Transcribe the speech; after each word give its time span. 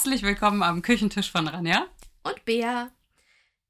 Herzlich 0.00 0.22
willkommen 0.22 0.62
am 0.62 0.80
Küchentisch 0.80 1.30
von 1.30 1.46
Ranja. 1.46 1.86
Und 2.22 2.42
Bea. 2.46 2.90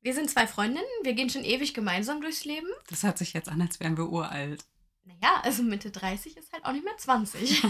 Wir 0.01 0.15
sind 0.15 0.31
zwei 0.31 0.47
Freundinnen, 0.47 0.87
wir 1.03 1.15
gehen 1.15 1.29
schon 1.29 1.43
ewig 1.43 1.75
gemeinsam 1.75 2.21
durchs 2.21 2.45
Leben. 2.45 2.69
Das 2.89 3.03
hört 3.03 3.19
sich 3.19 3.33
jetzt 3.33 3.49
an, 3.49 3.61
als 3.61 3.81
wären 3.81 3.97
wir 3.97 4.09
uralt. 4.09 4.65
Naja, 5.03 5.41
also 5.43 5.65
Mitte 5.65 5.91
30 5.91 6.37
ist 6.37 6.53
halt 6.53 6.65
auch 6.65 6.71
nicht 6.71 6.85
mehr 6.85 6.97
20. 6.97 7.65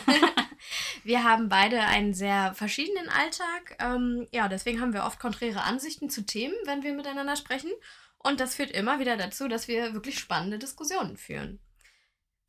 wir 1.04 1.24
haben 1.24 1.48
beide 1.48 1.80
einen 1.80 2.12
sehr 2.12 2.52
verschiedenen 2.52 3.08
Alltag. 3.08 3.78
Ähm, 3.78 4.28
ja, 4.30 4.46
deswegen 4.46 4.82
haben 4.82 4.92
wir 4.92 5.04
oft 5.04 5.18
konträre 5.18 5.62
Ansichten 5.62 6.10
zu 6.10 6.26
Themen, 6.26 6.54
wenn 6.66 6.82
wir 6.82 6.92
miteinander 6.92 7.36
sprechen. 7.36 7.70
Und 8.18 8.40
das 8.40 8.56
führt 8.56 8.72
immer 8.72 9.00
wieder 9.00 9.16
dazu, 9.16 9.48
dass 9.48 9.68
wir 9.68 9.94
wirklich 9.94 10.18
spannende 10.18 10.58
Diskussionen 10.58 11.16
führen. 11.16 11.60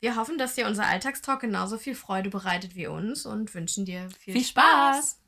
Wir 0.00 0.16
hoffen, 0.16 0.36
dass 0.36 0.56
dir 0.56 0.66
unser 0.66 0.84
Alltagstalk 0.84 1.40
genauso 1.40 1.78
viel 1.78 1.94
Freude 1.94 2.28
bereitet 2.28 2.76
wie 2.76 2.88
uns 2.88 3.24
und 3.24 3.54
wünschen 3.54 3.86
dir 3.86 4.10
viel, 4.18 4.34
Viel 4.34 4.44
Spaß. 4.44 4.96
Spaß. 4.96 5.21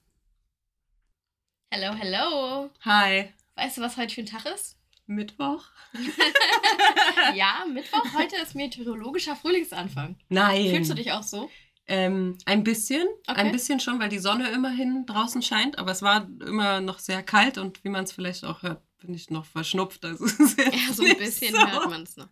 Hello, 1.70 1.92
hello. 1.94 2.70
Hi. 2.84 3.32
Weißt 3.56 3.78
du, 3.78 3.82
was 3.82 3.96
heute 3.96 4.14
für 4.14 4.20
ein 4.22 4.26
Tag 4.26 4.46
ist? 4.46 4.78
Mittwoch? 5.06 5.64
ja, 7.34 7.64
Mittwoch. 7.72 8.04
Heute 8.14 8.36
ist 8.36 8.54
meteorologischer 8.54 9.36
Frühlingsanfang. 9.36 10.16
Nein. 10.28 10.70
Fühlst 10.70 10.90
du 10.90 10.94
dich 10.94 11.12
auch 11.12 11.22
so? 11.22 11.50
Ähm, 11.86 12.38
ein 12.46 12.64
bisschen, 12.64 13.06
Okay. 13.26 13.40
ein 13.40 13.52
bisschen 13.52 13.80
schon, 13.80 13.98
weil 14.00 14.08
die 14.08 14.18
Sonne 14.18 14.50
immerhin 14.50 15.04
draußen 15.04 15.42
scheint, 15.42 15.78
aber 15.78 15.92
es 15.92 16.00
war 16.00 16.26
immer 16.46 16.80
noch 16.80 16.98
sehr 16.98 17.22
kalt 17.22 17.58
und 17.58 17.84
wie 17.84 17.90
man 17.90 18.04
es 18.04 18.12
vielleicht 18.12 18.44
auch 18.44 18.62
hört, 18.62 18.82
bin 18.98 19.12
ich 19.12 19.28
noch 19.30 19.44
verschnupft. 19.44 20.04
Also 20.04 20.24
Ja, 20.26 20.92
so 20.92 21.04
ein 21.04 21.18
bisschen 21.18 21.54
so. 21.54 21.60
hört 21.66 21.90
man 21.90 22.04
es 22.04 22.16
noch. 22.16 22.28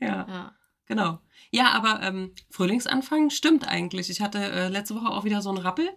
Ja, 0.00 0.26
Ja. 0.28 0.56
genau. 0.86 1.20
Ja, 1.50 1.70
aber 1.72 2.02
ähm, 2.02 2.34
Frühlingsanfang 2.50 3.30
stimmt 3.30 3.68
eigentlich. 3.68 4.10
Ich 4.10 4.20
hatte 4.20 4.38
äh, 4.38 4.68
letzte 4.68 4.96
Woche 4.96 5.08
auch 5.10 5.24
wieder 5.24 5.42
so 5.42 5.50
einen 5.50 5.58
Rappel 5.58 5.88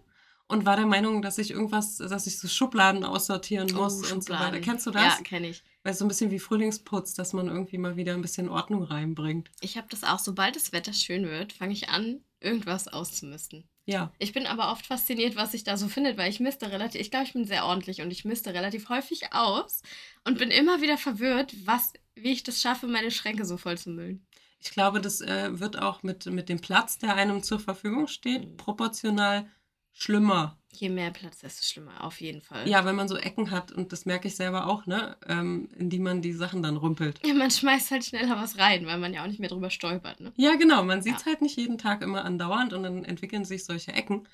und 0.52 0.66
war 0.66 0.76
der 0.76 0.86
Meinung, 0.86 1.22
dass 1.22 1.38
ich 1.38 1.52
irgendwas, 1.52 1.98
dass 1.98 2.28
ich 2.28 2.38
so 2.38 2.48
Schubladen 2.48 3.04
aussortieren 3.06 3.74
muss 3.74 4.12
und 4.12 4.24
so 4.24 4.34
weiter. 4.34 4.44
Oh, 4.44 4.46
Schubladen. 4.46 4.62
Kennst 4.62 4.86
du 4.86 4.92
das? 4.92 5.18
Ja, 5.18 5.24
kenne 5.24 5.50
ich. 5.50 5.64
Weil 5.84 5.94
es 5.94 6.00
so 6.00 6.06
ein 6.06 6.10
bisschen 6.10 6.30
wie 6.30 6.40
Frühlingsputz, 6.40 7.14
dass 7.14 7.34
man 7.34 7.48
irgendwie 7.48 7.78
mal 7.78 7.96
wieder 7.96 8.14
ein 8.14 8.22
bisschen 8.22 8.50
Ordnung 8.50 8.84
reinbringt. 8.84 9.50
Ich 9.62 9.78
habe 9.78 9.88
das 9.90 10.04
auch, 10.04 10.20
sobald 10.20 10.56
das 10.56 10.74
Wetter 10.74 10.94
schön 10.94 11.26
wird, 11.26 11.54
fange 11.54 11.74
ich 11.74 11.90
an, 11.90 12.24
irgendwas 12.40 12.88
auszumisten. 12.88 13.68
Ja. 13.86 14.12
Ich 14.20 14.34
bin 14.34 14.46
aber 14.46 14.72
oft 14.72 14.86
fasziniert, 14.86 15.36
was 15.36 15.54
ich 15.54 15.64
da 15.64 15.78
so 15.78 15.88
findet, 15.88 16.18
weil 16.18 16.30
ich 16.30 16.40
misste 16.40 16.72
relativ, 16.72 17.02
ich 17.02 17.12
glaube, 17.12 17.26
ich 17.26 17.34
bin 17.34 17.46
sehr 17.46 17.66
ordentlich 17.66 18.02
und 18.02 18.12
ich 18.12 18.26
misste 18.26 18.54
relativ 18.54 18.90
häufig 18.90 19.34
aus 19.34 19.82
und 20.24 20.38
bin 20.38 20.52
immer 20.52 20.82
wieder 20.82 20.98
verwirrt, 20.98 21.54
was, 21.66 21.94
wie 22.16 22.32
ich 22.32 22.44
das 22.44 22.62
schaffe, 22.62 22.88
meine 22.88 23.10
Schränke 23.10 23.46
so 23.46 23.58
voll 23.58 23.78
zu 23.78 23.90
müllen. 23.90 24.28
Ich 24.60 24.70
glaube, 24.70 25.02
das 25.02 25.22
äh, 25.22 25.60
wird 25.60 25.80
auch 25.80 26.04
mit, 26.04 26.28
mit 26.28 26.48
dem 26.48 26.60
Platz, 26.60 27.00
der 27.00 27.16
einem 27.16 27.42
zur 27.42 27.60
Verfügung 27.60 28.06
steht, 28.08 28.58
proportional 28.58 29.50
schlimmer. 29.94 30.58
Je 30.74 30.90
mehr 30.90 31.12
Platz, 31.12 31.40
desto 31.40 31.64
schlimmer, 31.64 32.04
auf 32.04 32.22
jeden 32.22 32.42
Fall. 32.42 32.68
Ja, 32.68 32.86
wenn 32.86 32.96
man 32.96 33.08
so 33.10 33.18
Ecken 33.18 33.52
hat, 33.52 33.72
und 33.72 33.92
das 33.92 34.06
merke 34.06 34.30
ich 34.30 34.36
selber 34.38 34.68
auch, 34.68 34.86
ne, 34.86 35.18
ähm, 35.28 35.68
in 35.78 35.90
die 35.90 36.00
man 36.00 36.22
die 36.22 36.32
Sachen 36.32 36.64
dann 36.64 36.78
rümpelt. 36.78 37.20
Ja, 37.26 37.34
man 37.34 37.52
schmeißt 37.52 37.92
halt 37.92 38.06
schneller 38.06 38.38
was 38.38 38.58
rein, 38.58 38.86
weil 38.86 38.98
man 38.98 39.14
ja 39.14 39.24
auch 39.24 39.28
nicht 39.28 39.40
mehr 39.40 39.50
drüber 39.50 39.70
stolpert, 39.70 40.22
ne? 40.22 40.32
Ja, 40.38 40.56
genau, 40.56 40.84
man 40.84 41.02
sieht 41.02 41.18
es 41.18 41.22
Ja. 41.26 41.32
halt 41.32 41.42
nicht 41.42 41.58
jeden 41.58 41.78
Tag 41.78 42.02
immer 42.02 42.24
andauernd 42.24 42.72
und 42.74 42.84
dann 42.84 43.04
entwickeln 43.04 43.44
sich 43.44 43.66
solche 43.66 43.92
Ecken. 43.92 44.28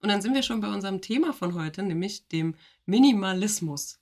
Und 0.00 0.08
dann 0.10 0.20
sind 0.20 0.34
wir 0.34 0.42
schon 0.42 0.60
bei 0.60 0.68
unserem 0.68 1.00
Thema 1.00 1.32
von 1.32 1.54
heute, 1.54 1.82
nämlich 1.82 2.28
dem 2.28 2.56
Minimalismus. 2.86 4.00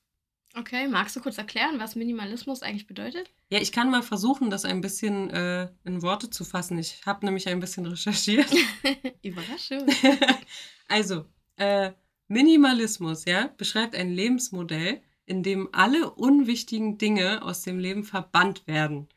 Okay, 0.55 0.87
magst 0.87 1.17
du 1.17 1.21
kurz 1.21 1.39
erklären, 1.39 1.79
was 1.79 1.97
Minimalismus 1.97 2.63
eigentlich 2.63 2.87
bedeutet? 2.87 3.31
Ja, 3.49 3.59
ich 3.59 3.73
kann 3.73 3.91
mal 3.91 4.03
versuchen, 4.03 4.51
das 4.51 4.65
ein 4.65 4.83
bisschen 4.83 5.31
äh, 5.31 5.69
in 5.85 6.03
Worte 6.03 6.29
zu 6.29 6.45
fassen. 6.45 6.79
Ich 6.79 7.01
habe 7.07 7.25
nämlich 7.25 7.49
ein 7.49 7.61
bisschen 7.61 7.87
recherchiert. 7.87 8.53
Überraschung. 9.23 9.87
also, 10.89 11.25
äh, 11.57 11.93
Minimalismus, 12.29 13.25
ja, 13.25 13.51
beschreibt 13.57 13.95
ein 13.95 14.11
Lebensmodell, 14.11 15.01
in 15.25 15.43
dem 15.43 15.71
alle 15.73 16.11
unwichtigen 16.11 16.99
Dinge 16.99 17.43
aus 17.43 17.63
dem 17.63 17.79
Leben 17.79 18.05
verbannt 18.05 18.67
werden. 18.67 19.09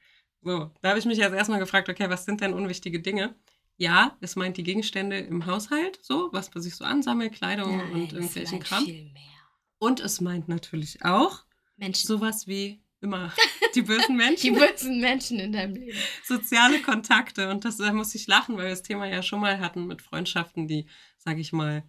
So, 0.41 0.71
da 0.81 0.89
habe 0.89 0.99
ich 0.99 1.05
mich 1.05 1.17
jetzt 1.17 1.33
erstmal 1.33 1.59
gefragt, 1.59 1.89
okay, 1.89 2.09
was 2.09 2.25
sind 2.25 2.41
denn 2.41 2.53
unwichtige 2.53 3.01
Dinge? 3.01 3.35
Ja, 3.77 4.15
es 4.21 4.37
meint 4.37 4.55
die 4.55 4.63
Gegenstände 4.63 5.17
im 5.17 5.45
Haushalt, 5.45 5.99
so, 6.01 6.29
was 6.31 6.53
man 6.53 6.63
sich 6.63 6.75
so 6.75 6.85
ansammelt, 6.85 7.33
Kleidung 7.33 7.77
Nein, 7.77 7.91
und 7.91 8.13
irgendwelchen 8.13 8.59
Kram. 8.59 8.85
viel 8.85 9.11
mehr. 9.11 9.34
Und 9.77 9.99
es 9.99 10.21
meint 10.21 10.47
natürlich 10.47 11.03
auch 11.03 11.43
Menschen. 11.77 12.07
sowas 12.07 12.47
wie 12.47 12.81
immer 13.01 13.33
die 13.75 13.81
bösen 13.81 14.07
Die 14.07 14.13
Menschen, 14.13 14.55
bösen 14.55 14.99
Menschen 14.99 15.39
in 15.39 15.51
deinem 15.51 15.75
Leben. 15.75 15.97
soziale 16.23 16.81
Kontakte. 16.81 17.49
Und 17.49 17.65
das 17.65 17.77
da 17.77 17.91
muss 17.93 18.15
ich 18.15 18.27
lachen, 18.27 18.57
weil 18.57 18.65
wir 18.65 18.69
das 18.71 18.83
Thema 18.83 19.05
ja 19.07 19.21
schon 19.21 19.41
mal 19.41 19.59
hatten 19.59 19.87
mit 19.87 20.01
Freundschaften, 20.01 20.67
die, 20.67 20.87
sage 21.17 21.41
ich 21.41 21.53
mal, 21.53 21.83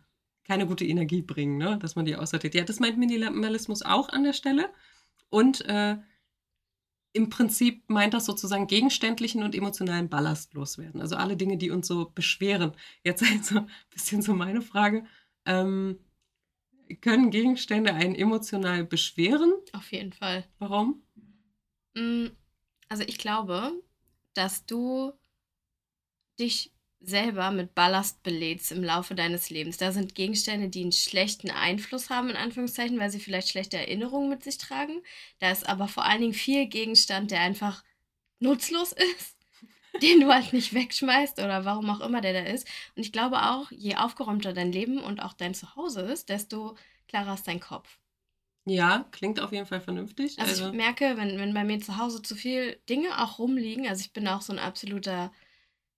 keine 0.44 0.66
gute 0.66 0.84
Energie 0.84 1.22
bringen, 1.22 1.58
ne? 1.58 1.78
dass 1.78 1.96
man 1.96 2.04
die 2.04 2.16
aussortiert. 2.16 2.54
Ja, 2.54 2.64
das 2.64 2.78
meint 2.78 2.98
Minimalismus 2.98 3.82
auch 3.82 4.08
an 4.08 4.22
der 4.22 4.32
Stelle. 4.32 4.70
Und 5.28 5.64
äh, 5.66 5.96
im 7.12 7.30
Prinzip 7.30 7.82
meint 7.88 8.14
das 8.14 8.26
sozusagen 8.26 8.66
gegenständlichen 8.66 9.42
und 9.42 9.54
emotionalen 9.54 10.08
Ballast 10.08 10.54
loswerden. 10.54 11.00
Also 11.00 11.16
alle 11.16 11.36
Dinge, 11.36 11.56
die 11.56 11.70
uns 11.70 11.88
so 11.88 12.10
beschweren. 12.14 12.72
Jetzt 13.02 13.22
also 13.32 13.60
ein 13.60 13.70
bisschen 13.90 14.22
so 14.22 14.34
meine 14.34 14.62
Frage. 14.62 15.04
Ähm, 15.46 15.98
können 17.00 17.30
Gegenstände 17.30 17.94
einen 17.94 18.14
emotional 18.14 18.84
beschweren? 18.84 19.52
Auf 19.72 19.92
jeden 19.92 20.12
Fall. 20.12 20.44
Warum? 20.58 21.02
Mm, 21.94 22.28
Also 22.88 23.02
ich 23.06 23.18
glaube, 23.18 23.72
dass 24.34 24.66
du 24.66 25.12
dich 26.38 26.72
selber 27.00 27.50
mit 27.50 27.74
Ballast 27.74 28.22
belädst 28.22 28.72
im 28.72 28.82
Laufe 28.82 29.14
deines 29.14 29.50
Lebens. 29.50 29.76
Da 29.76 29.92
sind 29.92 30.14
Gegenstände, 30.14 30.68
die 30.68 30.82
einen 30.82 30.92
schlechten 30.92 31.50
Einfluss 31.50 32.10
haben, 32.10 32.30
in 32.30 32.36
Anführungszeichen, 32.36 32.98
weil 32.98 33.10
sie 33.10 33.20
vielleicht 33.20 33.48
schlechte 33.48 33.76
Erinnerungen 33.76 34.28
mit 34.28 34.42
sich 34.42 34.58
tragen. 34.58 35.02
Da 35.38 35.50
ist 35.50 35.68
aber 35.68 35.88
vor 35.88 36.04
allen 36.04 36.22
Dingen 36.22 36.32
viel 36.34 36.66
Gegenstand, 36.66 37.30
der 37.30 37.40
einfach 37.40 37.84
nutzlos 38.40 38.92
ist, 39.18 39.35
den 40.02 40.20
du 40.20 40.32
halt 40.32 40.52
nicht 40.52 40.74
wegschmeißt 40.74 41.38
oder 41.38 41.64
warum 41.64 41.90
auch 41.90 42.00
immer 42.00 42.20
der 42.20 42.32
da 42.32 42.50
ist. 42.50 42.66
Und 42.94 43.02
ich 43.02 43.12
glaube 43.12 43.42
auch, 43.42 43.70
je 43.70 43.96
aufgeräumter 43.96 44.52
dein 44.52 44.72
Leben 44.72 44.98
und 44.98 45.22
auch 45.22 45.32
dein 45.32 45.54
Zuhause 45.54 46.00
ist, 46.02 46.28
desto 46.28 46.76
klarer 47.08 47.34
ist 47.34 47.46
dein 47.46 47.60
Kopf. 47.60 47.98
Ja, 48.68 49.06
klingt 49.12 49.40
auf 49.40 49.52
jeden 49.52 49.66
Fall 49.66 49.80
vernünftig. 49.80 50.38
Also, 50.40 50.68
ich 50.68 50.72
merke, 50.72 51.16
wenn, 51.16 51.38
wenn 51.38 51.54
bei 51.54 51.62
mir 51.62 51.80
zu 51.80 51.98
Hause 51.98 52.20
zu 52.20 52.34
viel 52.34 52.80
Dinge 52.88 53.22
auch 53.22 53.38
rumliegen, 53.38 53.86
also 53.86 54.00
ich 54.00 54.12
bin 54.12 54.26
auch 54.26 54.42
so 54.42 54.52
ein 54.52 54.58
absoluter 54.58 55.32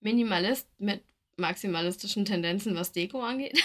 Minimalist 0.01 0.69
mit 0.79 1.03
maximalistischen 1.39 2.25
Tendenzen, 2.25 2.75
was 2.75 2.93
Deko 2.93 3.23
angeht. 3.23 3.63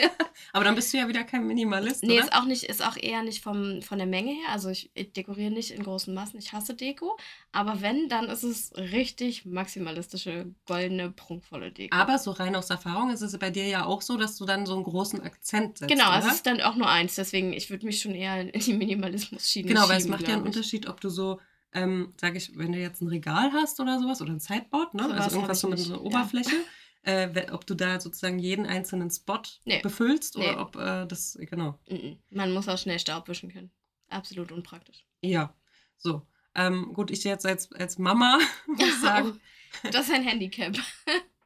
aber 0.52 0.64
dann 0.64 0.74
bist 0.74 0.92
du 0.92 0.98
ja 0.98 1.08
wieder 1.08 1.24
kein 1.24 1.46
Minimalist, 1.46 2.02
nee, 2.02 2.14
oder? 2.14 2.24
ist 2.24 2.32
auch 2.32 2.44
nicht, 2.44 2.64
ist 2.64 2.84
auch 2.84 2.96
eher 2.96 3.22
nicht 3.22 3.42
vom, 3.42 3.82
von 3.82 3.98
der 3.98 4.06
Menge 4.06 4.30
her. 4.30 4.48
Also 4.50 4.70
ich, 4.70 4.90
dekoriere 5.16 5.50
nicht 5.50 5.70
in 5.70 5.82
großen 5.82 6.14
Massen, 6.14 6.38
ich 6.38 6.52
hasse 6.52 6.74
Deko. 6.74 7.16
Aber 7.52 7.82
wenn, 7.82 8.08
dann 8.08 8.28
ist 8.28 8.42
es 8.42 8.72
richtig 8.76 9.44
maximalistische, 9.44 10.54
goldene, 10.66 11.10
prunkvolle 11.10 11.70
Deko. 11.70 11.96
Aber 11.96 12.18
so 12.18 12.30
rein 12.30 12.56
aus 12.56 12.70
Erfahrung 12.70 13.10
ist 13.10 13.22
es 13.22 13.38
bei 13.38 13.50
dir 13.50 13.66
ja 13.66 13.84
auch 13.84 14.02
so, 14.02 14.16
dass 14.16 14.36
du 14.36 14.44
dann 14.44 14.66
so 14.66 14.74
einen 14.74 14.84
großen 14.84 15.20
Akzent 15.20 15.78
setzt. 15.78 15.90
genau, 15.90 16.08
oder? 16.08 16.18
es 16.18 16.34
ist 16.34 16.46
dann 16.46 16.60
auch 16.60 16.76
nur 16.76 16.88
eins, 16.88 17.14
deswegen, 17.14 17.52
ich 17.52 17.70
würde 17.70 17.86
mich 17.86 18.00
schon 18.00 18.14
eher 18.14 18.40
in 18.54 18.60
die 18.60 18.74
Minimalismus-Schiene 18.74 19.68
Genau, 19.68 19.88
weil 19.88 19.98
es 19.98 20.04
schieben, 20.04 20.10
macht 20.16 20.28
ja 20.28 20.34
einen. 20.34 20.44
Unterschied, 20.44 20.88
ob 20.88 21.00
du 21.00 21.10
so, 21.10 21.40
ähm, 21.72 22.14
sag 22.20 22.34
ich, 22.34 22.56
wenn 22.56 22.72
du 22.72 22.78
jetzt 22.78 23.02
ein 23.02 23.08
Regal 23.08 23.52
hast 23.52 23.78
oder 23.78 23.98
sowas 23.98 24.20
oder 24.22 24.32
ein 24.32 24.40
Sideboard, 24.40 24.94
ne? 24.94 25.04
Sowas 25.04 25.20
also 25.20 25.36
irgendwas 25.36 25.60
so 25.60 25.68
mit 25.68 25.78
so 25.78 26.04
einer 26.04 26.10
ja. 26.10 26.50
Äh, 27.02 27.50
ob 27.50 27.66
du 27.66 27.74
da 27.74 27.98
sozusagen 27.98 28.38
jeden 28.38 28.66
einzelnen 28.66 29.10
Spot 29.10 29.40
Nee. 29.64 29.80
befüllst 29.80 30.36
Nee. 30.36 30.50
oder 30.50 30.60
ob 30.60 30.76
äh, 30.76 31.06
das, 31.06 31.38
genau. 31.40 31.78
Man 32.30 32.52
muss 32.52 32.68
auch 32.68 32.76
schnell 32.78 32.98
Staub 32.98 33.26
wischen 33.28 33.50
können. 33.50 33.70
Absolut 34.08 34.52
unpraktisch. 34.52 35.04
Ja, 35.22 35.54
so. 35.96 36.26
Ähm, 36.54 36.92
gut, 36.92 37.10
ich 37.10 37.24
jetzt 37.24 37.46
als, 37.46 37.72
als 37.72 37.98
Mama 37.98 38.38
muss 38.66 39.00
sagen, 39.00 39.40
Das 39.92 40.08
ist 40.08 40.14
ein 40.14 40.24
Handicap. 40.24 40.76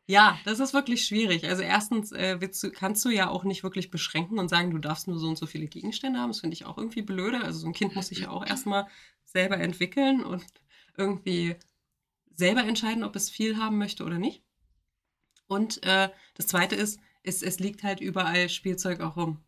Ja, 0.07 0.39
das 0.45 0.61
ist 0.61 0.75
wirklich 0.75 1.07
schwierig. 1.07 1.49
Also 1.49 1.63
erstens 1.63 2.13
äh, 2.13 2.39
du, 2.39 2.71
kannst 2.71 3.03
du 3.07 3.09
ja 3.09 3.31
auch 3.31 3.43
nicht 3.43 3.63
wirklich 3.63 3.91
beschränken 3.91 4.39
und 4.39 4.51
sagen, 4.51 4.71
du 4.71 4.77
darfst 4.77 5.09
nur 5.09 5.19
so 5.19 5.29
und 5.29 5.39
so 5.39 5.47
viele 5.47 5.67
Gegenstände 5.67 6.19
haben. 6.19 6.29
Das 6.29 6.41
finde 6.41 6.53
ich 6.53 6.67
auch 6.67 6.77
irgendwie 6.77 7.01
blöde. 7.01 7.41
Also 7.43 7.61
so 7.61 7.67
ein 7.67 7.73
Kind 7.73 7.95
muss 7.95 8.09
sich 8.09 8.19
ja 8.19 8.29
auch 8.29 8.45
erstmal 8.47 8.87
selber 9.25 9.57
entwickeln 9.57 10.23
und 10.23 10.45
irgendwie 10.99 11.57
selber 12.35 12.65
entscheiden, 12.65 13.03
ob 13.03 13.17
es 13.17 13.31
viel 13.31 13.57
haben 13.57 13.79
möchte 13.79 14.05
oder 14.05 14.19
nicht. 14.19 14.44
Und 15.47 15.83
äh, 15.85 16.11
das 16.35 16.47
Zweite 16.47 16.75
ist, 16.75 17.01
es, 17.23 17.43
es 17.43 17.59
liegt 17.59 17.83
halt 17.83 18.01
überall 18.01 18.49
Spielzeug 18.49 19.01
auch 19.01 19.17
rum. 19.17 19.43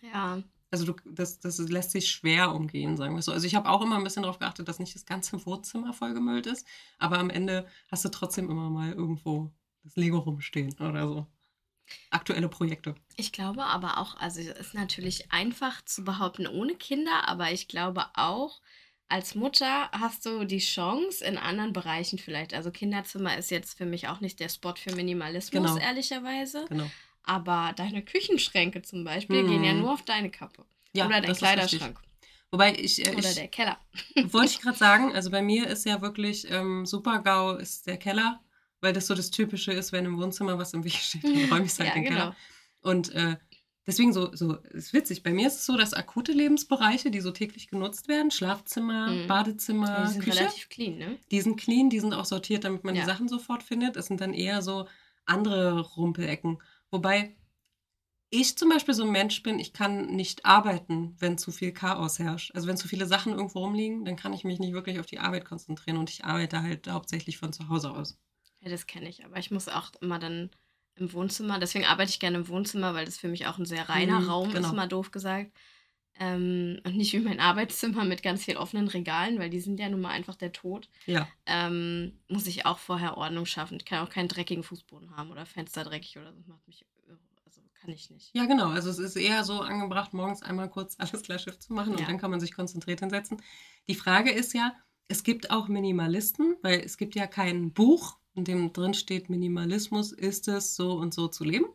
Ja. 0.00 0.42
Also 0.70 0.84
du, 0.84 0.94
das, 1.06 1.40
das 1.40 1.58
lässt 1.58 1.92
sich 1.92 2.10
schwer 2.10 2.54
umgehen, 2.54 2.96
sagen 2.96 3.14
wir 3.14 3.22
so. 3.22 3.32
Also 3.32 3.46
ich 3.46 3.54
habe 3.54 3.70
auch 3.70 3.80
immer 3.80 3.96
ein 3.96 4.04
bisschen 4.04 4.22
darauf 4.22 4.38
geachtet, 4.38 4.68
dass 4.68 4.78
nicht 4.78 4.94
das 4.94 5.06
ganze 5.06 5.44
Wohnzimmer 5.46 5.94
vollgemüllt 5.94 6.46
ist, 6.46 6.66
aber 6.98 7.18
am 7.18 7.30
Ende 7.30 7.66
hast 7.90 8.04
du 8.04 8.10
trotzdem 8.10 8.50
immer 8.50 8.68
mal 8.68 8.92
irgendwo 8.92 9.50
das 9.82 9.96
Lego 9.96 10.18
rumstehen 10.18 10.74
oder 10.78 11.08
so. 11.08 11.26
Aktuelle 12.10 12.50
Projekte. 12.50 12.94
Ich 13.16 13.32
glaube 13.32 13.64
aber 13.64 13.96
auch, 13.96 14.16
also 14.16 14.40
es 14.40 14.48
ist 14.48 14.74
natürlich 14.74 15.32
einfach 15.32 15.82
zu 15.86 16.04
behaupten 16.04 16.46
ohne 16.46 16.74
Kinder, 16.74 17.26
aber 17.26 17.50
ich 17.50 17.66
glaube 17.66 18.04
auch, 18.14 18.60
als 19.08 19.34
Mutter 19.34 19.90
hast 19.92 20.26
du 20.26 20.44
die 20.44 20.58
Chance 20.58 21.24
in 21.24 21.38
anderen 21.38 21.72
Bereichen 21.72 22.18
vielleicht. 22.18 22.52
Also 22.54 22.70
Kinderzimmer 22.70 23.36
ist 23.38 23.50
jetzt 23.50 23.76
für 23.78 23.86
mich 23.86 24.08
auch 24.08 24.20
nicht 24.20 24.38
der 24.40 24.48
Spot 24.48 24.74
für 24.76 24.94
Minimalismus, 24.94 25.62
Genau. 25.62 25.78
ehrlicherweise. 25.78 26.66
Genau. 26.68 26.90
Aber 27.22 27.72
deine 27.76 28.02
Küchenschränke 28.02 28.82
zum 28.82 29.04
Beispiel 29.04 29.46
gehen 29.46 29.64
ja 29.64 29.72
Hm. 29.72 29.80
nur 29.80 29.92
auf 29.94 30.02
deine 30.02 30.30
Kappe. 30.30 30.64
Ja, 30.94 31.06
Oder 31.06 31.20
dein. 31.20 31.34
Kleiderschrank. 31.34 31.98
Wobei 32.50 32.74
ich, 32.74 33.04
äh, 33.06 33.10
Oder 33.10 33.18
ich 33.28 33.34
der 33.34 33.48
Keller. 33.48 33.78
wollte 34.32 34.50
ich 34.52 34.60
gerade 34.60 34.78
sagen, 34.78 35.14
also 35.14 35.30
bei 35.30 35.42
mir 35.42 35.66
ist 35.66 35.84
ja 35.84 36.00
wirklich 36.00 36.50
ähm, 36.50 36.86
Super-GAU 36.86 37.56
ist 37.56 37.86
der 37.86 37.98
Keller, 37.98 38.40
weil 38.80 38.92
das 38.94 39.06
so 39.06 39.14
das 39.14 39.30
Typische 39.30 39.72
ist, 39.72 39.92
wenn 39.92 40.06
im 40.06 40.18
Wohnzimmer 40.18 40.58
was 40.58 40.72
im 40.72 40.84
Weg 40.84 40.94
steht, 40.94 41.24
dann 41.24 41.32
räume 41.52 41.66
ich 41.66 41.72
es 41.72 41.78
halt 41.78 41.90
Ja, 41.90 41.94
in 41.96 42.02
den 42.04 42.10
genau. 42.12 42.20
Keller. 42.24 42.36
Und 42.80 43.14
äh, 43.14 43.36
deswegen 43.88 44.12
so, 44.12 44.34
so 44.36 44.54
ist 44.56 44.92
witzig. 44.92 45.24
Bei 45.24 45.32
mir 45.32 45.48
ist 45.48 45.56
es 45.56 45.66
so, 45.66 45.76
dass 45.76 45.94
akute 45.94 46.32
Lebensbereiche, 46.32 47.10
die 47.10 47.20
so 47.20 47.32
täglich 47.32 47.68
genutzt 47.68 48.06
werden, 48.06 48.30
Schlafzimmer, 48.30 49.08
Mhm. 49.14 49.26
Badezimmer, 49.26 50.04
Die 50.06 50.12
sind 50.12 50.22
Küche, 50.22 50.38
relativ 50.40 50.68
clean, 50.68 50.98
ne? 50.98 51.18
die 51.32 51.40
sind 51.40 51.56
clean, 51.58 51.90
die 51.90 51.98
sind 52.00 52.14
auch 52.14 52.24
sortiert, 52.26 52.64
damit 52.64 52.84
man 52.84 52.94
Ja. 52.94 53.02
die 53.02 53.06
Sachen 53.06 53.28
sofort 53.28 53.62
findet. 53.64 53.96
Es 53.96 54.06
sind 54.06 54.20
dann 54.20 54.34
eher 54.34 54.62
so 54.62 54.86
andere 55.26 55.80
Rumpelecken. 55.80 56.62
Wobei 56.90 57.36
ich 58.30 58.56
zum 58.58 58.68
Beispiel 58.70 58.94
so 58.94 59.04
ein 59.04 59.10
Mensch 59.12 59.42
bin, 59.42 59.58
ich 59.58 59.72
kann 59.72 60.08
nicht 60.14 60.44
arbeiten, 60.44 61.16
wenn 61.18 61.38
zu 61.38 61.50
viel 61.50 61.72
Chaos 61.72 62.18
herrscht. 62.18 62.54
Also 62.54 62.68
wenn 62.68 62.76
zu 62.76 62.88
viele 62.88 63.06
Sachen 63.06 63.32
irgendwo 63.32 63.60
rumliegen, 63.60 64.04
dann 64.04 64.16
kann 64.16 64.32
ich 64.34 64.44
mich 64.44 64.58
nicht 64.58 64.72
wirklich 64.74 65.00
auf 65.00 65.06
die 65.06 65.18
Arbeit 65.18 65.44
konzentrieren 65.46 65.96
und 65.98 66.10
ich 66.10 66.24
arbeite 66.24 66.62
halt 66.62 66.88
hauptsächlich 66.88 67.38
von 67.38 67.52
zu 67.52 67.68
Hause 67.68 67.90
aus. 67.92 68.18
Ja, 68.60 68.68
das 68.70 68.86
kenne 68.86 69.08
ich. 69.08 69.24
Aber 69.24 69.38
ich 69.38 69.50
muss 69.50 69.68
auch 69.68 69.92
immer 70.00 70.18
dann 70.18 70.50
im 71.00 71.12
Wohnzimmer, 71.12 71.58
deswegen 71.58 71.84
arbeite 71.86 72.10
ich 72.10 72.20
gerne 72.20 72.38
im 72.38 72.48
Wohnzimmer, 72.48 72.94
weil 72.94 73.04
das 73.04 73.18
für 73.18 73.28
mich 73.28 73.46
auch 73.46 73.58
ein 73.58 73.66
sehr 73.66 73.88
reiner 73.88 74.20
Mhm, 74.20 74.28
Raum 74.30 74.52
genau. 74.52 74.68
ist, 74.68 74.74
mal 74.74 74.86
doof 74.88 75.10
gesagt. 75.10 75.52
Ähm, 76.20 76.80
und 76.84 76.96
nicht 76.96 77.12
wie 77.12 77.20
mein 77.20 77.38
Arbeitszimmer 77.38 78.04
mit 78.04 78.24
ganz 78.24 78.44
viel 78.44 78.56
offenen 78.56 78.88
Regalen, 78.88 79.38
weil 79.38 79.50
die 79.50 79.60
sind 79.60 79.78
ja 79.78 79.88
nun 79.88 80.00
mal 80.00 80.10
einfach 80.10 80.34
der 80.34 80.52
Tod. 80.52 80.88
Ja. 81.06 81.28
Ähm, 81.46 82.18
muss 82.28 82.48
ich 82.48 82.66
auch 82.66 82.78
vorher 82.78 83.16
Ordnung 83.16 83.46
schaffen. 83.46 83.76
Ich 83.76 83.84
kann 83.84 84.04
auch 84.04 84.10
keinen 84.10 84.26
dreckigen 84.28 84.64
Fußboden 84.64 85.16
haben 85.16 85.30
oder 85.30 85.46
Fenster 85.46 85.84
dreckig 85.84 86.18
oder 86.18 86.32
so. 86.32 86.38
Das 86.38 86.46
macht 86.48 86.66
mich 86.66 86.84
irre. 87.06 87.18
Also 87.44 87.60
kann 87.80 87.90
ich 87.90 88.10
nicht. 88.10 88.34
Ja, 88.34 88.46
genau. 88.46 88.68
Also 88.70 88.90
es 88.90 88.98
ist 88.98 89.14
eher 89.14 89.44
so 89.44 89.60
angebracht, 89.60 90.12
morgens 90.12 90.42
einmal 90.42 90.68
kurz 90.68 90.96
alles 90.98 91.22
klar 91.22 91.38
Schiff 91.38 91.60
zu 91.60 91.72
machen 91.72 91.92
und 91.92 92.00
Ja. 92.00 92.06
dann 92.06 92.18
kann 92.18 92.32
man 92.32 92.40
sich 92.40 92.52
konzentriert 92.52 92.98
hinsetzen. 92.98 93.40
Die 93.86 93.94
Frage 93.94 94.32
ist 94.32 94.54
ja, 94.54 94.74
es 95.06 95.22
gibt 95.22 95.52
auch 95.52 95.68
Minimalisten, 95.68 96.56
weil 96.62 96.80
es 96.80 96.98
gibt 96.98 97.14
ja 97.14 97.28
kein 97.28 97.72
Buch, 97.72 98.17
in 98.38 98.44
dem 98.44 98.72
drin 98.72 98.94
steht, 98.94 99.28
Minimalismus 99.28 100.12
ist 100.12 100.48
es, 100.48 100.76
so 100.76 100.92
und 100.92 101.12
so 101.12 101.28
zu 101.28 101.44
leben, 101.44 101.66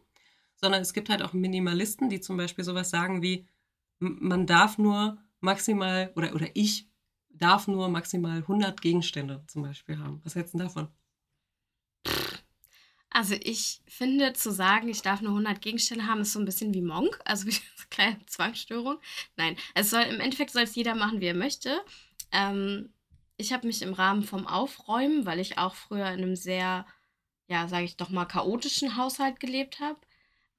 sondern 0.55 0.81
es 0.81 0.93
gibt 0.93 1.09
halt 1.09 1.21
auch 1.21 1.33
Minimalisten, 1.33 2.09
die 2.09 2.21
zum 2.21 2.37
Beispiel 2.37 2.63
sowas 2.63 2.89
sagen 2.89 3.21
wie, 3.21 3.45
man 3.99 4.47
darf 4.47 4.77
nur 4.77 5.17
maximal, 5.39 6.11
oder, 6.15 6.33
oder 6.33 6.47
ich 6.53 6.87
darf 7.29 7.67
nur 7.67 7.89
maximal 7.89 8.37
100 8.37 8.81
Gegenstände 8.81 9.43
zum 9.47 9.63
Beispiel 9.63 9.97
haben. 9.99 10.21
Was 10.23 10.35
hältst 10.35 10.53
du 10.53 10.57
davon? 10.57 10.87
Also 13.09 13.35
ich 13.39 13.81
finde, 13.87 14.33
zu 14.33 14.51
sagen, 14.51 14.87
ich 14.89 15.03
darf 15.03 15.21
nur 15.21 15.31
100 15.31 15.61
Gegenstände 15.61 16.07
haben, 16.07 16.21
ist 16.21 16.33
so 16.33 16.39
ein 16.39 16.45
bisschen 16.45 16.73
wie 16.73 16.81
Monk, 16.81 17.19
also 17.25 17.45
wie 17.47 17.51
eine 17.51 17.87
kleine 17.89 18.25
Zwangsstörung. 18.25 18.97
Nein, 19.35 19.55
es 19.75 19.89
soll, 19.89 20.03
im 20.03 20.19
Endeffekt 20.19 20.51
soll 20.51 20.63
es 20.63 20.75
jeder 20.75 20.95
machen, 20.95 21.21
wie 21.21 21.27
er 21.27 21.35
möchte. 21.35 21.81
Ähm, 22.31 22.93
ich 23.37 23.53
habe 23.53 23.67
mich 23.67 23.81
im 23.81 23.93
Rahmen 23.93 24.23
vom 24.23 24.47
Aufräumen, 24.47 25.25
weil 25.25 25.39
ich 25.39 25.57
auch 25.57 25.75
früher 25.75 26.07
in 26.07 26.21
einem 26.23 26.35
sehr, 26.35 26.85
ja, 27.47 27.67
sage 27.67 27.85
ich 27.85 27.97
doch 27.97 28.09
mal, 28.09 28.25
chaotischen 28.25 28.95
Haushalt 28.97 29.39
gelebt 29.39 29.79
habe, 29.79 29.99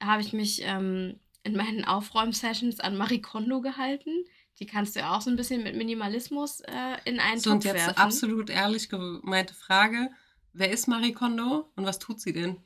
habe 0.01 0.21
ich 0.21 0.33
mich 0.33 0.61
ähm, 0.63 1.19
in 1.43 1.55
meinen 1.55 1.85
Aufräumsessions 1.85 2.79
an 2.79 2.97
Marie 2.97 3.21
Kondo 3.21 3.61
gehalten. 3.61 4.11
Die 4.59 4.65
kannst 4.65 4.95
du 4.95 4.99
ja 4.99 5.15
auch 5.15 5.21
so 5.21 5.29
ein 5.29 5.35
bisschen 5.35 5.63
mit 5.63 5.75
Minimalismus 5.75 6.61
äh, 6.61 6.97
in 7.05 7.19
einen 7.19 7.39
So, 7.39 7.51
und 7.51 7.63
Topf 7.63 7.65
jetzt 7.65 7.75
werfen. 7.75 7.97
absolut 7.97 8.49
ehrlich 8.49 8.89
gemeinte 8.89 9.53
Frage, 9.53 10.09
wer 10.53 10.71
ist 10.71 10.87
Marie 10.87 11.13
Kondo 11.13 11.71
und 11.75 11.85
was 11.85 11.99
tut 11.99 12.19
sie 12.21 12.33
denn? 12.33 12.57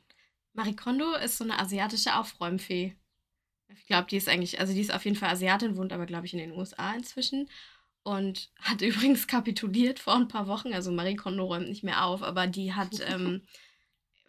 Marie 0.52 0.76
Kondo 0.76 1.14
ist 1.14 1.38
so 1.38 1.44
eine 1.44 1.58
asiatische 1.58 2.16
Aufräumfee. 2.16 2.96
Ich 3.68 3.86
glaube, 3.86 4.08
die 4.08 4.16
ist 4.16 4.28
eigentlich, 4.28 4.58
also 4.60 4.72
die 4.72 4.80
ist 4.80 4.92
auf 4.92 5.04
jeden 5.04 5.16
Fall 5.16 5.30
Asiatin, 5.30 5.76
wohnt 5.76 5.92
aber, 5.92 6.06
glaube 6.06 6.26
ich, 6.26 6.32
in 6.32 6.40
den 6.40 6.52
USA 6.52 6.92
inzwischen. 6.94 7.48
Und 8.02 8.50
hat 8.60 8.82
übrigens 8.82 9.26
kapituliert 9.26 9.98
vor 9.98 10.14
ein 10.14 10.28
paar 10.28 10.46
Wochen. 10.46 10.72
Also 10.72 10.90
Marie 10.92 11.16
Kondo 11.16 11.44
räumt 11.44 11.68
nicht 11.68 11.84
mehr 11.84 12.04
auf, 12.04 12.22
aber 12.22 12.46
die 12.46 12.72
hat, 12.74 13.00
ähm, 13.06 13.42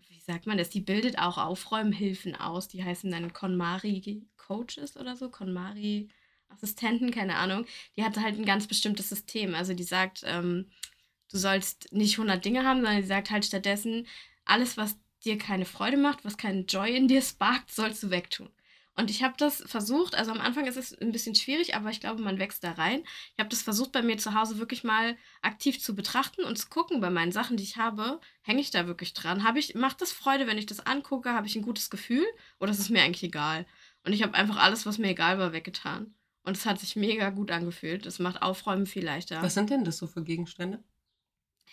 wie 0.09 0.19
sagt 0.19 0.47
man 0.47 0.57
das, 0.57 0.69
die 0.69 0.81
bildet 0.81 1.17
auch 1.17 1.37
Aufräumhilfen 1.37 2.35
aus. 2.35 2.67
Die 2.67 2.83
heißen 2.83 3.09
dann 3.11 3.33
KonMari 3.33 4.23
Coaches 4.37 4.97
oder 4.97 5.15
so, 5.15 5.29
KonMari 5.29 6.09
Assistenten, 6.49 7.11
keine 7.11 7.35
Ahnung. 7.37 7.65
Die 7.95 8.03
hat 8.03 8.17
halt 8.17 8.37
ein 8.37 8.45
ganz 8.45 8.67
bestimmtes 8.67 9.09
System. 9.09 9.55
Also 9.55 9.73
die 9.73 9.83
sagt, 9.83 10.23
ähm, 10.25 10.69
du 11.31 11.37
sollst 11.37 11.91
nicht 11.93 12.15
100 12.15 12.43
Dinge 12.43 12.65
haben, 12.65 12.81
sondern 12.81 13.01
die 13.01 13.07
sagt 13.07 13.31
halt 13.31 13.45
stattdessen, 13.45 14.07
alles, 14.43 14.77
was 14.77 14.97
dir 15.23 15.37
keine 15.37 15.65
Freude 15.65 15.97
macht, 15.97 16.25
was 16.25 16.37
keinen 16.37 16.65
Joy 16.65 16.95
in 16.95 17.07
dir 17.07 17.21
sparkt, 17.21 17.71
sollst 17.71 18.03
du 18.03 18.09
wegtun. 18.09 18.49
Und 19.01 19.09
ich 19.09 19.23
habe 19.23 19.33
das 19.35 19.63
versucht, 19.65 20.13
also 20.13 20.29
am 20.29 20.39
Anfang 20.39 20.67
ist 20.67 20.77
es 20.77 20.95
ein 21.01 21.11
bisschen 21.11 21.33
schwierig, 21.33 21.73
aber 21.73 21.89
ich 21.89 21.99
glaube, 21.99 22.21
man 22.21 22.37
wächst 22.37 22.63
da 22.63 22.73
rein. 22.73 23.01
Ich 23.33 23.39
habe 23.39 23.49
das 23.49 23.63
versucht, 23.63 23.91
bei 23.91 24.03
mir 24.03 24.19
zu 24.19 24.35
Hause 24.35 24.59
wirklich 24.59 24.83
mal 24.83 25.17
aktiv 25.41 25.81
zu 25.81 25.95
betrachten 25.95 26.43
und 26.43 26.55
zu 26.59 26.69
gucken, 26.69 27.01
bei 27.01 27.09
meinen 27.09 27.31
Sachen, 27.31 27.57
die 27.57 27.63
ich 27.63 27.77
habe, 27.77 28.21
hänge 28.43 28.61
ich 28.61 28.69
da 28.69 28.85
wirklich 28.85 29.15
dran? 29.15 29.43
Habe 29.43 29.57
ich, 29.57 29.73
macht 29.73 30.01
das 30.01 30.11
Freude, 30.11 30.45
wenn 30.45 30.59
ich 30.59 30.67
das 30.67 30.85
angucke? 30.85 31.33
Habe 31.33 31.47
ich 31.47 31.55
ein 31.55 31.63
gutes 31.63 31.89
Gefühl? 31.89 32.23
Oder 32.59 32.69
ist 32.69 32.77
es 32.77 32.89
mir 32.89 33.01
eigentlich 33.01 33.23
egal? 33.23 33.65
Und 34.05 34.13
ich 34.13 34.21
habe 34.21 34.35
einfach 34.35 34.57
alles, 34.57 34.85
was 34.85 34.99
mir 34.99 35.09
egal 35.09 35.39
war, 35.39 35.51
weggetan. 35.51 36.13
Und 36.43 36.55
es 36.55 36.67
hat 36.67 36.79
sich 36.79 36.95
mega 36.95 37.31
gut 37.31 37.49
angefühlt. 37.49 38.05
Das 38.05 38.19
macht 38.19 38.43
Aufräumen 38.43 38.85
viel 38.85 39.03
leichter. 39.03 39.41
Was 39.41 39.55
sind 39.55 39.71
denn 39.71 39.83
das 39.83 39.97
so 39.97 40.05
für 40.05 40.23
Gegenstände? 40.23 40.83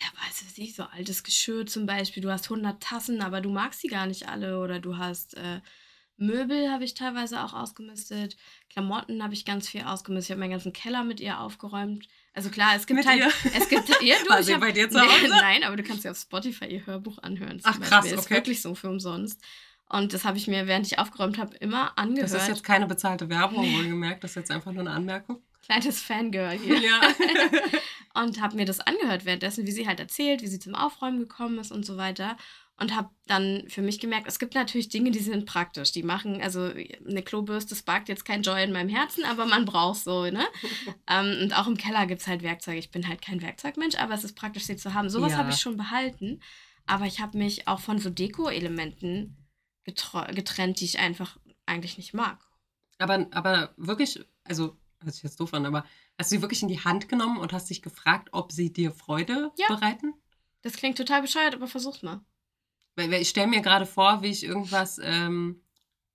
Ja, 0.00 0.06
weißt 0.24 0.40
du, 0.40 0.62
wie 0.62 0.70
so 0.70 0.84
altes 0.84 1.22
Geschirr 1.24 1.66
zum 1.66 1.84
Beispiel. 1.84 2.22
Du 2.22 2.30
hast 2.30 2.44
100 2.44 2.82
Tassen, 2.82 3.20
aber 3.20 3.42
du 3.42 3.50
magst 3.50 3.82
sie 3.82 3.88
gar 3.88 4.06
nicht 4.06 4.30
alle. 4.30 4.60
Oder 4.60 4.80
du 4.80 4.96
hast 4.96 5.36
äh, 5.36 5.60
Möbel, 6.18 6.70
habe 6.70 6.84
ich 6.84 6.94
teilweise 6.94 7.42
auch 7.42 7.54
ausgemistet. 7.54 8.36
Klamotten 8.70 9.22
habe 9.22 9.34
ich 9.34 9.44
ganz 9.44 9.68
viel 9.68 9.82
ausgemistet. 9.82 10.26
Ich 10.26 10.30
habe 10.32 10.40
meinen 10.40 10.50
ganzen 10.50 10.72
Keller 10.72 11.04
mit 11.04 11.20
ihr 11.20 11.40
aufgeräumt. 11.40 12.08
Also 12.34 12.50
klar, 12.50 12.72
es 12.76 12.86
gibt 12.86 12.98
Mit 12.98 13.06
halt. 13.08 13.18
ihr? 13.20 13.30
Es 13.56 13.68
gibt, 13.68 13.88
ja, 14.02 14.16
du, 14.22 14.30
War 14.30 14.40
ich 14.40 14.52
hab, 14.52 14.60
bei 14.60 14.72
dir 14.72 14.90
zu 14.90 14.98
Nee, 14.98 15.06
Hause? 15.06 15.28
Nein, 15.28 15.64
aber 15.64 15.76
du 15.76 15.82
kannst 15.82 16.04
ja 16.04 16.10
auf 16.10 16.18
Spotify 16.18 16.66
ihr 16.66 16.86
Hörbuch 16.86 17.18
anhören. 17.22 17.60
Ach, 17.64 17.80
krass, 17.80 18.02
Beispiel. 18.02 18.12
Ist 18.18 18.24
okay. 18.26 18.34
wirklich 18.34 18.62
so 18.62 18.74
für 18.74 18.88
umsonst. 18.88 19.40
Und 19.88 20.12
das 20.12 20.24
habe 20.24 20.36
ich 20.36 20.46
mir, 20.48 20.66
während 20.66 20.86
ich 20.86 20.98
aufgeräumt 20.98 21.38
habe, 21.38 21.56
immer 21.56 21.96
angehört. 21.98 22.32
Das 22.32 22.42
ist 22.42 22.48
jetzt 22.48 22.64
keine 22.64 22.86
bezahlte 22.86 23.28
Werbung, 23.30 23.62
Nee. 23.62 23.76
wohlgemerkt. 23.76 24.22
Das 24.22 24.32
ist 24.32 24.36
jetzt 24.36 24.50
einfach 24.50 24.72
nur 24.72 24.82
eine 24.82 24.90
Anmerkung. 24.90 25.42
Kleines 25.64 26.00
Fangirl 26.02 26.50
hier. 26.58 26.78
Ja. 26.78 27.00
und 28.22 28.40
habe 28.40 28.56
mir 28.56 28.66
das 28.66 28.80
angehört 28.80 29.24
währenddessen, 29.24 29.66
wie 29.66 29.72
sie 29.72 29.86
halt 29.88 30.00
erzählt, 30.00 30.42
wie 30.42 30.46
sie 30.46 30.58
zum 30.58 30.74
Aufräumen 30.74 31.20
gekommen 31.20 31.58
ist 31.58 31.72
und 31.72 31.86
so 31.86 31.96
weiter. 31.96 32.36
Und 32.80 32.94
habe 32.94 33.10
dann 33.26 33.64
für 33.68 33.82
mich 33.82 33.98
gemerkt, 33.98 34.28
es 34.28 34.38
gibt 34.38 34.54
natürlich 34.54 34.88
Dinge, 34.88 35.10
die 35.10 35.18
sind 35.18 35.46
praktisch. 35.46 35.90
Die 35.90 36.04
machen, 36.04 36.40
also 36.40 36.62
eine 36.62 37.22
Klobürste 37.24 37.74
sparkt 37.74 38.08
jetzt 38.08 38.24
kein 38.24 38.42
Joy 38.42 38.62
in 38.62 38.70
meinem 38.72 38.88
Herzen, 38.88 39.24
aber 39.24 39.46
man 39.46 39.64
braucht 39.64 39.98
so, 40.04 40.24
ne? 40.30 40.46
ähm, 41.08 41.38
und 41.42 41.58
auch 41.58 41.66
im 41.66 41.76
Keller 41.76 42.06
gibt 42.06 42.20
es 42.20 42.28
halt 42.28 42.42
Werkzeuge. 42.42 42.78
Ich 42.78 42.92
bin 42.92 43.08
halt 43.08 43.20
kein 43.20 43.42
Werkzeugmensch, 43.42 43.96
aber 43.96 44.14
es 44.14 44.22
ist 44.22 44.36
praktisch, 44.36 44.64
sie 44.64 44.76
zu 44.76 44.94
haben. 44.94 45.10
Sowas 45.10 45.32
Ja. 45.32 45.38
habe 45.38 45.50
ich 45.50 45.56
schon 45.56 45.76
behalten. 45.76 46.40
Aber 46.86 47.04
ich 47.04 47.20
habe 47.20 47.36
mich 47.36 47.66
auch 47.66 47.80
von 47.80 47.98
so 47.98 48.10
Deko-Elementen 48.10 49.36
getrennt, 49.84 50.80
die 50.80 50.84
ich 50.84 50.98
einfach 50.98 51.36
eigentlich 51.66 51.96
nicht 51.98 52.14
mag. 52.14 52.38
aber, 52.98 53.26
aber 53.32 53.74
wirklich, 53.76 54.20
also, 54.44 54.76
hört 55.00 55.14
sich 55.14 55.22
jetzt 55.22 55.38
doof 55.40 55.52
an, 55.54 55.66
aber 55.66 55.84
hast 56.18 56.30
du 56.32 56.36
sie 56.36 56.42
wirklich 56.42 56.62
in 56.62 56.68
die 56.68 56.80
Hand 56.82 57.08
genommen 57.08 57.38
und 57.38 57.52
hast 57.52 57.70
dich 57.70 57.82
gefragt, 57.82 58.28
ob 58.32 58.52
sie 58.52 58.72
dir 58.72 58.90
Freude 58.92 59.50
Ja. 59.56 59.66
bereiten? 59.68 60.14
Das 60.62 60.74
klingt 60.74 60.96
total 60.98 61.22
bescheuert, 61.22 61.54
aber 61.54 61.66
versuch's 61.68 62.02
mal. 62.02 62.20
Ich 62.98 63.28
stelle 63.28 63.46
mir 63.46 63.60
gerade 63.62 63.86
vor, 63.86 64.22
wie 64.22 64.28
ich 64.28 64.44
irgendwas 64.44 65.00
ähm, 65.02 65.62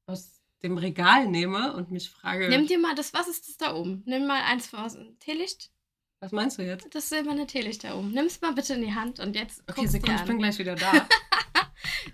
aus 0.05 0.41
dem 0.63 0.77
Regal 0.77 1.27
nehme 1.27 1.73
und 1.75 1.91
mich 1.91 2.09
frage, 2.09 2.49
Nimm 2.49 2.67
dir 2.67 2.79
mal 2.79 2.95
das, 2.95 3.13
was 3.13 3.27
ist 3.27 3.47
das 3.47 3.57
da 3.57 3.75
oben? 3.75 4.03
Nimm 4.05 4.27
mal 4.27 4.41
eins 4.43 4.73
aus 4.73 4.93
dem 4.93 5.17
Teelicht. 5.19 5.71
was 6.19 6.31
meinst 6.31 6.57
du 6.57 6.63
jetzt? 6.63 6.87
Das 6.93 7.09
silberne 7.09 7.47
Teelicht 7.47 7.83
da 7.83 7.95
oben. 7.95 8.11
Nimm 8.11 8.25
es 8.25 8.39
mal 8.41 8.53
bitte 8.53 8.73
in 8.75 8.81
die 8.81 8.93
Hand 8.93 9.19
und 9.19 9.35
jetzt 9.35 9.63
Okay, 9.69 9.87
Sekunde, 9.87 10.15
ich 10.15 10.25
bin 10.27 10.37
gleich 10.39 10.57
wieder 10.59 10.75
da. 10.75 11.07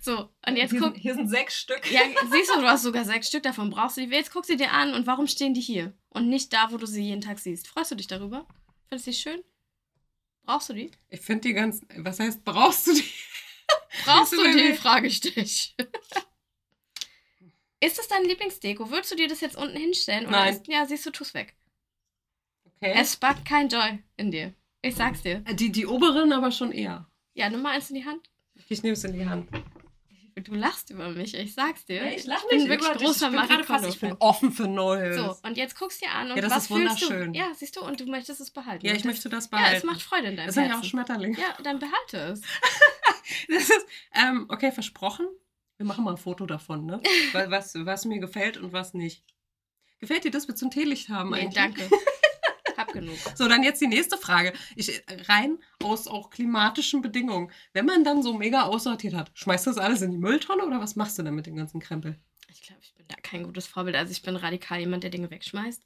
So, 0.02 0.30
und 0.48 0.56
jetzt 0.56 0.72
hier, 0.72 0.80
guck. 0.80 0.94
sind, 0.94 1.02
hier 1.02 1.14
sind 1.16 1.30
sechs 1.30 1.60
Stück. 1.60 1.92
Ja, 1.92 2.02
siehst 2.32 2.50
du, 2.56 2.60
du 2.62 2.68
hast 2.68 2.84
sogar 2.84 3.06
sechs 3.06 3.28
Stück 3.28 3.44
davon. 3.44 3.70
Brauchst 3.70 3.98
du 3.98 4.02
die? 4.02 4.12
Jetzt 4.14 4.32
guck 4.32 4.46
sie 4.46 4.56
dir 4.56 4.72
an 4.72 4.94
und 4.94 5.06
warum 5.08 5.28
stehen 5.28 5.54
die 5.54 5.62
hier? 5.62 5.94
Und 6.10 6.30
nicht 6.30 6.54
da, 6.54 6.72
wo 6.72 6.78
du 6.78 6.86
sie 6.88 7.04
jeden 7.04 7.22
Tag 7.22 7.38
siehst. 7.40 7.68
Freust 7.68 7.92
du 7.92 7.96
dich 7.96 8.08
darüber? 8.08 8.48
Findest 8.88 9.08
du 9.08 9.12
die 9.12 9.18
schön? 9.18 9.44
Brauchst 10.44 10.70
du 10.70 10.74
die? 10.74 10.92
Ich 11.10 11.22
finde 11.22 11.42
die 11.42 11.54
ganz, 11.54 11.82
was 11.98 12.20
heißt, 12.20 12.44
brauchst 12.44 12.88
du 12.88 12.94
die? 12.94 13.04
Brauchst 14.06 14.34
du 14.34 14.38
du, 14.38 14.44
die, 14.52 14.54
Baby? 14.54 14.74
frage 14.76 15.08
ich 15.08 15.20
dich. 15.22 15.76
Ist 17.82 17.98
das 17.98 18.08
dein 18.08 18.26
Lieblingsdeko? 18.26 18.92
Würdest 18.92 19.12
du 19.12 19.16
dir 19.16 19.28
das 19.28 19.42
jetzt 19.42 19.56
unten 19.56 19.78
hinstellen? 19.78 20.28
Oder 20.28 20.32
Nein. 20.40 20.54
Ist, 20.54 20.68
ja, 20.68 20.86
siehst 20.86 21.06
du, 21.06 21.12
tu's 21.12 21.34
weg. 21.34 21.56
Okay. 22.66 22.94
Es 22.96 23.14
sparkt 23.14 23.46
kein 23.46 23.70
Joy 23.70 24.00
in 24.18 24.32
dir. 24.32 24.54
Ich 24.82 24.96
sag's 24.96 25.22
dir. 25.22 25.40
die, 25.42 25.72
die 25.72 25.86
oberen 25.86 26.32
aber 26.34 26.52
schon 26.52 26.72
eher. 26.72 27.10
Ja, 27.34 27.50
nimm 27.50 27.62
mal 27.62 27.72
eins 27.76 27.90
in 27.90 27.96
die 27.96 28.06
Hand. 28.06 28.30
Ich 28.68 28.84
nehme 28.84 28.94
es 28.94 29.04
in 29.04 29.14
die 29.14 29.26
Hand. 29.26 29.50
Du 30.36 30.54
lachst 30.54 30.90
über 30.90 31.10
mich, 31.10 31.34
ich 31.34 31.54
sag's 31.54 31.86
dir. 31.86 32.02
lach 32.26 32.46
bin 32.48 32.70
wirklich 32.70 32.92
großer 32.94 33.30
ich 33.34 33.48
bin 33.50 33.64
fast, 33.66 33.86
ich 33.88 34.00
bin 34.00 34.16
offen 34.20 34.54
für 34.54 34.68
Neues. 34.70 35.18
So, 35.18 35.36
und 35.46 35.58
jetzt 35.58 35.78
guckst 35.78 36.02
dir 36.02 36.12
an 36.12 36.30
und 36.32 36.38
Ja, 36.38 36.42
das 36.44 36.52
was 36.52 36.58
ist 36.64 36.68
fühlst 36.68 37.02
wunderschön. 37.02 37.34
du? 37.34 37.40
Ja, 37.40 37.54
siehst 37.54 37.76
du, 37.76 37.82
und 37.82 38.00
du 38.00 38.06
möchtest 38.06 38.40
es 38.40 38.52
behalten. 38.52 38.86
Ja, 38.86 38.94
ich 38.94 39.00
das, 39.00 39.06
möchte 39.06 39.28
das 39.28 39.46
Ja, 39.52 39.58
behalten. 39.58 39.78
es 39.78 39.84
macht 39.84 40.02
Freude 40.02 40.28
in 40.28 40.38
deinem 40.38 40.46
das 40.46 40.56
sind 40.56 40.64
ja 40.66 40.70
auch 40.72 40.76
Herzen. 40.76 40.90
Schmetterlinge. 40.90 41.38
Ja, 41.38 41.58
dann 41.64 41.80
behalte 41.80 42.18
es. 42.18 42.42
Das 43.50 43.64
ist, 43.70 43.86
ähm, 44.14 44.46
okay, 44.50 44.72
versprochen. 44.72 45.28
Wir 45.78 45.86
machen 45.86 46.04
mal 46.04 46.12
ein 46.12 46.18
Foto 46.18 46.46
davon, 46.46 46.86
ne? 46.86 47.02
Weil 47.32 47.52
was, 47.52 47.74
was 47.76 48.06
mir 48.06 48.20
gefällt 48.20 48.58
und 48.58 48.74
was 48.74 48.94
nicht. 48.94 49.24
Gefällt 50.00 50.24
dir, 50.24 50.32
dass 50.32 50.48
wir 50.48 50.56
zum 50.56 50.72
Teelicht 50.72 51.10
haben 51.10 51.32
Nee, 51.32 51.42
eigentlich? 51.42 51.54
danke. 51.56 51.90
Hab 52.78 52.94
genug. 52.94 53.18
So, 53.36 53.48
dann 53.50 53.64
jetzt 53.64 53.82
die 53.82 53.88
nächste 53.88 54.18
Frage. 54.18 54.54
Ich, 54.78 55.04
rein 55.28 55.60
aus 55.84 56.08
auch 56.08 56.30
klimatischen 56.30 57.02
Bedingungen. 57.02 57.52
Wenn 57.74 57.86
man 57.86 58.06
dann 58.06 58.24
so 58.24 58.34
mega 58.34 58.64
aussortiert 58.64 59.14
hat, 59.14 59.32
schmeißt 59.34 59.68
du 59.68 59.72
das 59.72 59.78
alles 59.80 60.02
in 60.02 60.12
die 60.12 60.18
Mülltonne 60.18 60.66
oder 60.66 60.80
was 60.80 60.96
machst 60.96 61.18
du 61.20 61.24
dann 61.24 61.36
mit 61.36 61.46
dem 61.46 61.58
ganzen 61.58 61.82
Krempel? 61.82 62.18
Ich 62.50 62.62
glaube, 62.62 62.82
ich 62.82 62.94
bin 62.94 63.06
da 63.10 63.16
kein 63.22 63.44
gutes 63.44 63.68
Vorbild. 63.68 63.98
Also 63.98 64.12
ich 64.14 64.22
bin 64.22 64.38
radikal 64.38 64.80
jemand, 64.80 65.04
der 65.04 65.10
Dinge 65.10 65.30
wegschmeißt. 65.30 65.84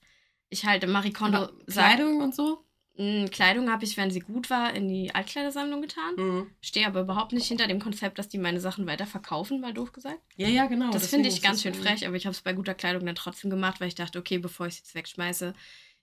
Ich 0.49 0.65
halte 0.65 0.85
Marie 0.85 1.13
Kondo 1.13 1.49
Kleidung 1.65 2.21
und 2.21 2.35
so? 2.35 2.63
Mh, 2.97 3.27
Kleidung 3.29 3.71
habe 3.71 3.83
ich, 3.85 3.97
wenn 3.97 4.11
sie 4.11 4.19
gut 4.19 4.49
war, 4.49 4.73
in 4.73 4.87
die 4.87 5.13
Altkleidersammlung 5.13 5.81
getan. 5.81 6.15
Mhm. 6.15 6.47
Stehe 6.61 6.87
aber 6.87 7.01
überhaupt 7.01 7.31
nicht 7.33 7.47
hinter 7.47 7.67
dem 7.67 7.79
Konzept, 7.79 8.19
dass 8.19 8.29
die 8.29 8.37
meine 8.37 8.59
Sachen 8.59 8.85
weiter 8.85 9.05
verkaufen, 9.05 9.59
mal 9.61 9.73
doof 9.73 9.91
gesagt. 9.93 10.19
Ja, 10.35 10.47
ja, 10.47 10.65
genau. 10.67 10.91
das 10.91 11.07
finde 11.07 11.29
ich 11.29 11.41
ganz 11.41 11.61
schön 11.61 11.73
frech, 11.73 12.05
aber 12.07 12.15
ich 12.15 12.25
habe 12.25 12.33
es 12.33 12.41
bei 12.41 12.53
guter 12.53 12.73
Kleidung 12.73 13.05
dann 13.05 13.15
trotzdem 13.15 13.49
gemacht, 13.49 13.81
weil 13.81 13.87
ich 13.87 13.95
dachte, 13.95 14.19
okay, 14.19 14.37
bevor 14.37 14.67
ich 14.67 14.73
es 14.75 14.79
jetzt 14.79 14.95
wegschmeiße, 14.95 15.53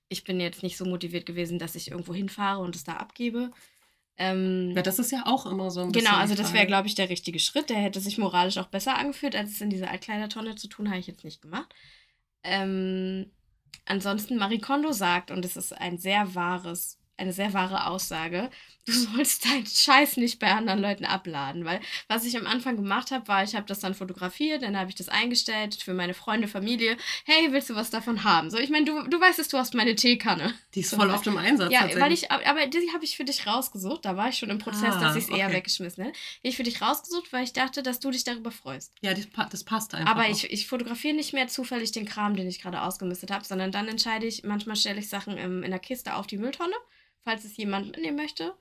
ich 0.08 0.24
bin 0.24 0.40
jetzt 0.40 0.62
nicht 0.62 0.76
so 0.76 0.84
motiviert 0.84 1.26
gewesen, 1.26 1.58
dass 1.58 1.76
ich 1.76 1.90
irgendwo 1.90 2.12
hinfahre 2.14 2.60
und 2.60 2.74
es 2.74 2.82
da 2.84 2.94
abgebe. 2.94 3.52
Ähm, 4.16 4.72
Ja, 4.74 4.82
das 4.82 4.98
ist 4.98 5.12
ja 5.12 5.22
auch 5.24 5.46
immer 5.46 5.70
so 5.70 5.80
ein 5.80 5.92
bisschen. 5.92 6.08
Genau, 6.08 6.18
also 6.18 6.34
das 6.34 6.52
wäre, 6.52 6.66
glaube 6.66 6.88
ich, 6.88 6.94
der 6.94 7.08
richtige 7.08 7.38
Schritt. 7.38 7.70
Der 7.70 7.78
hätte 7.78 8.00
sich 8.00 8.18
moralisch 8.18 8.58
auch 8.58 8.66
besser 8.66 8.98
angefühlt, 8.98 9.36
als 9.36 9.50
es 9.52 9.60
in 9.60 9.70
dieser 9.70 9.90
Altkleidertonne 9.90 10.56
zu 10.56 10.66
tun, 10.68 10.88
habe 10.88 10.98
ich 10.98 11.06
jetzt 11.06 11.24
nicht 11.24 11.40
gemacht. 11.40 11.72
Ähm, 12.42 13.30
ansonsten, 13.86 14.36
Marie 14.36 14.60
Kondo 14.60 14.92
sagt, 14.92 15.30
und 15.30 15.44
es 15.44 15.56
ist 15.56 15.72
ein 15.72 15.98
sehr 15.98 16.34
wahres, 16.34 16.99
eine 17.20 17.32
sehr 17.32 17.52
wahre 17.52 17.86
Aussage, 17.86 18.50
du 18.86 18.92
sollst 19.14 19.44
deinen 19.44 19.66
Scheiß 19.66 20.16
nicht 20.16 20.38
bei 20.38 20.50
anderen 20.50 20.80
Leuten 20.80 21.04
abladen, 21.04 21.64
weil 21.64 21.80
was 22.08 22.24
ich 22.24 22.36
am 22.36 22.46
Anfang 22.46 22.76
gemacht 22.76 23.10
habe, 23.10 23.28
war, 23.28 23.44
ich 23.44 23.54
habe 23.54 23.66
das 23.66 23.78
dann 23.80 23.94
fotografiert, 23.94 24.62
dann 24.62 24.76
habe 24.76 24.88
ich 24.90 24.96
das 24.96 25.08
eingestellt 25.08 25.74
für 25.82 25.92
meine 25.94 26.14
Freunde, 26.14 26.48
Familie. 26.48 26.96
Hey, 27.26 27.52
willst 27.52 27.70
du 27.70 27.74
was 27.74 27.90
davon 27.90 28.24
haben? 28.24 28.50
So, 28.50 28.58
ich 28.58 28.70
meine, 28.70 28.86
du, 28.86 29.02
du 29.08 29.20
weißt 29.20 29.38
es, 29.38 29.48
du 29.48 29.58
hast 29.58 29.74
meine 29.74 29.94
Teekanne. 29.94 30.54
Die 30.74 30.80
ist 30.80 30.90
So, 30.90 30.96
voll 30.96 31.08
weil- 31.08 31.14
auf 31.14 31.22
dem 31.22 31.36
Einsatz. 31.36 31.72
Ja, 31.72 31.88
weil 32.00 32.12
ich, 32.12 32.30
aber 32.30 32.66
die 32.66 32.90
habe 32.94 33.04
ich 33.04 33.16
für 33.16 33.24
dich 33.24 33.46
rausgesucht. 33.46 34.04
Da 34.04 34.16
war 34.16 34.28
ich 34.30 34.38
schon 34.38 34.50
im 34.50 34.58
Prozess, 34.58 34.94
Ah, 34.96 35.00
dass 35.00 35.16
ich 35.16 35.24
es 35.24 35.30
eher 35.30 35.46
okay. 35.46 35.56
weggeschmissen 35.56 36.04
hätte. 36.04 36.18
Die 36.42 36.48
Ich 36.48 36.56
für 36.56 36.62
dich 36.62 36.80
rausgesucht, 36.80 37.32
weil 37.32 37.44
ich 37.44 37.52
dachte, 37.52 37.82
dass 37.82 38.00
du 38.00 38.10
dich 38.10 38.24
darüber 38.24 38.50
freust. 38.50 38.92
Ja, 39.02 39.12
das, 39.14 39.26
das 39.50 39.64
passt 39.64 39.94
einfach. 39.94 40.10
Aber 40.10 40.24
auch. 40.24 40.30
ich, 40.30 40.50
ich 40.50 40.66
fotografiere 40.66 41.14
nicht 41.14 41.32
mehr 41.32 41.48
zufällig 41.48 41.92
den 41.92 42.06
Kram, 42.06 42.34
den 42.34 42.48
ich 42.48 42.60
gerade 42.60 42.80
ausgemistet 42.82 43.30
habe, 43.30 43.44
sondern 43.44 43.70
dann 43.72 43.88
entscheide 43.88 44.26
ich, 44.26 44.42
manchmal 44.44 44.76
stelle 44.76 44.98
ich 45.00 45.08
Sachen 45.08 45.36
im, 45.36 45.62
in 45.62 45.70
der 45.70 45.80
Kiste 45.80 46.14
auf 46.14 46.26
die 46.26 46.38
Mülltonne, 46.38 46.74
falls 47.24 47.44
es 47.44 47.56
jemand 47.56 47.86
mitnehmen 47.86 48.16
möchte. 48.16 48.54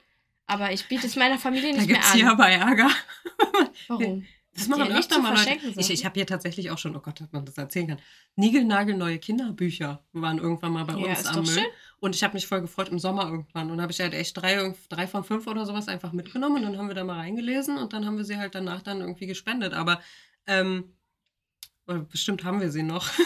Aber 0.48 0.72
ich 0.72 0.88
biete 0.88 1.08
es 1.08 1.16
meiner 1.16 1.38
Familie 1.38 1.72
Da 1.74 1.78
nicht 1.80 1.88
gibt 1.88 2.00
mehr 2.00 2.08
es 2.08 2.14
hier 2.14 2.26
an. 2.28 2.32
aber 2.34 2.50
Ärger. 2.50 2.90
Warum? 3.88 4.26
Das 4.56 4.68
machen 4.68 4.88
nicht 4.90 4.98
öfter 4.98 5.20
mal 5.20 5.30
Leute. 5.30 5.42
verschenken 5.44 5.80
Ich, 5.80 5.90
ich 5.92 6.04
habe 6.06 6.16
hier 6.16 6.26
tatsächlich 6.26 6.70
auch 6.72 6.78
schon, 6.78 6.94
oh 6.96 7.00
Gott, 7.00 7.22
dass 7.22 7.32
man 7.32 7.46
das 7.46 7.58
erzählen 7.58 7.88
kann. 7.88 8.00
Niegelnagelneue 8.36 9.20
Kinderbücher 9.20 10.04
waren 10.12 10.38
irgendwann 10.40 10.74
mal 10.74 10.84
bei 10.86 10.94
Ja, 11.00 11.10
uns 11.12 11.26
am 11.28 11.46
Müll. 11.46 11.54
schön. 11.54 11.66
Und 12.02 12.16
ich 12.16 12.24
habe 12.24 12.34
mich 12.34 12.48
voll 12.48 12.62
gefreut 12.62 12.90
im 12.90 13.00
Sommer 13.00 13.26
irgendwann. 13.26 13.70
Und 13.72 13.80
habe 13.80 13.92
ich 13.92 14.00
halt 14.02 14.14
echt 14.14 14.36
drei, 14.36 14.74
drei 14.90 15.08
von 15.08 15.24
fünf 15.24 15.48
oder 15.48 15.66
sowas 15.66 15.88
einfach 15.88 16.12
mitgenommen. 16.14 16.58
Und 16.58 16.64
dann 16.64 16.78
haben 16.78 16.88
wir 16.88 16.96
da 16.96 17.04
mal 17.04 17.20
reingelesen 17.20 17.78
und 17.78 17.94
dann 17.94 18.06
haben 18.06 18.18
wir 18.18 18.26
sie 18.26 18.38
halt 18.38 18.56
danach 18.56 18.82
dann 18.82 19.00
irgendwie 19.02 19.28
gespendet. 19.28 19.74
Aber 19.74 20.02
ähm, 20.48 20.96
bestimmt 22.10 22.44
haben 22.44 22.60
wir 22.60 22.72
sie 22.72 22.84
noch. 22.84 23.08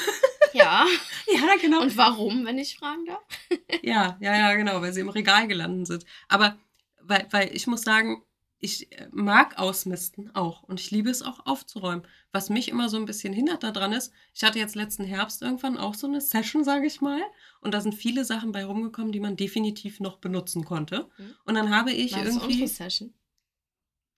Ja. 0.53 0.85
ja, 1.33 1.55
genau. 1.61 1.81
Und 1.81 1.97
warum, 1.97 2.45
wenn 2.45 2.57
ich 2.57 2.77
fragen 2.77 3.05
darf? 3.05 3.23
Ja, 3.83 4.17
ja, 4.21 4.37
ja, 4.37 4.53
genau, 4.55 4.81
weil 4.81 4.93
sie 4.93 5.01
im 5.01 5.09
Regal 5.09 5.47
gelandet 5.47 5.87
sind. 5.87 6.05
Aber 6.29 6.57
weil, 7.01 7.27
weil 7.31 7.53
ich 7.53 7.67
muss 7.67 7.81
sagen, 7.81 8.23
ich 8.59 8.91
äh, 8.93 9.09
mag 9.11 9.59
ausmisten 9.59 10.33
auch 10.35 10.63
und 10.63 10.79
ich 10.79 10.89
liebe 10.89 11.09
es 11.09 11.21
auch 11.21 11.45
aufzuräumen. 11.45 12.07
Was 12.31 12.49
mich 12.49 12.69
immer 12.69 12.87
so 12.87 12.97
ein 12.97 13.05
bisschen 13.05 13.33
hindert 13.33 13.63
daran 13.63 13.91
ist, 13.91 14.13
ich 14.33 14.43
hatte 14.43 14.57
jetzt 14.57 14.75
letzten 14.75 15.03
Herbst 15.03 15.41
irgendwann 15.41 15.77
auch 15.77 15.95
so 15.95 16.07
eine 16.07 16.21
Session, 16.21 16.63
sage 16.63 16.87
ich 16.87 17.01
mal, 17.01 17.21
und 17.59 17.73
da 17.73 17.81
sind 17.81 17.93
viele 17.93 18.23
Sachen 18.23 18.53
bei 18.53 18.63
rumgekommen, 18.63 19.11
die 19.11 19.19
man 19.19 19.35
definitiv 19.35 19.99
noch 19.99 20.17
benutzen 20.17 20.63
konnte. 20.63 21.09
Mhm. 21.17 21.35
Und 21.43 21.55
dann 21.55 21.75
habe 21.75 21.91
ich 21.91 22.13
War 22.13 22.25
irgendwie. 22.25 22.45
unsere 22.45 22.67
Session? 22.67 23.13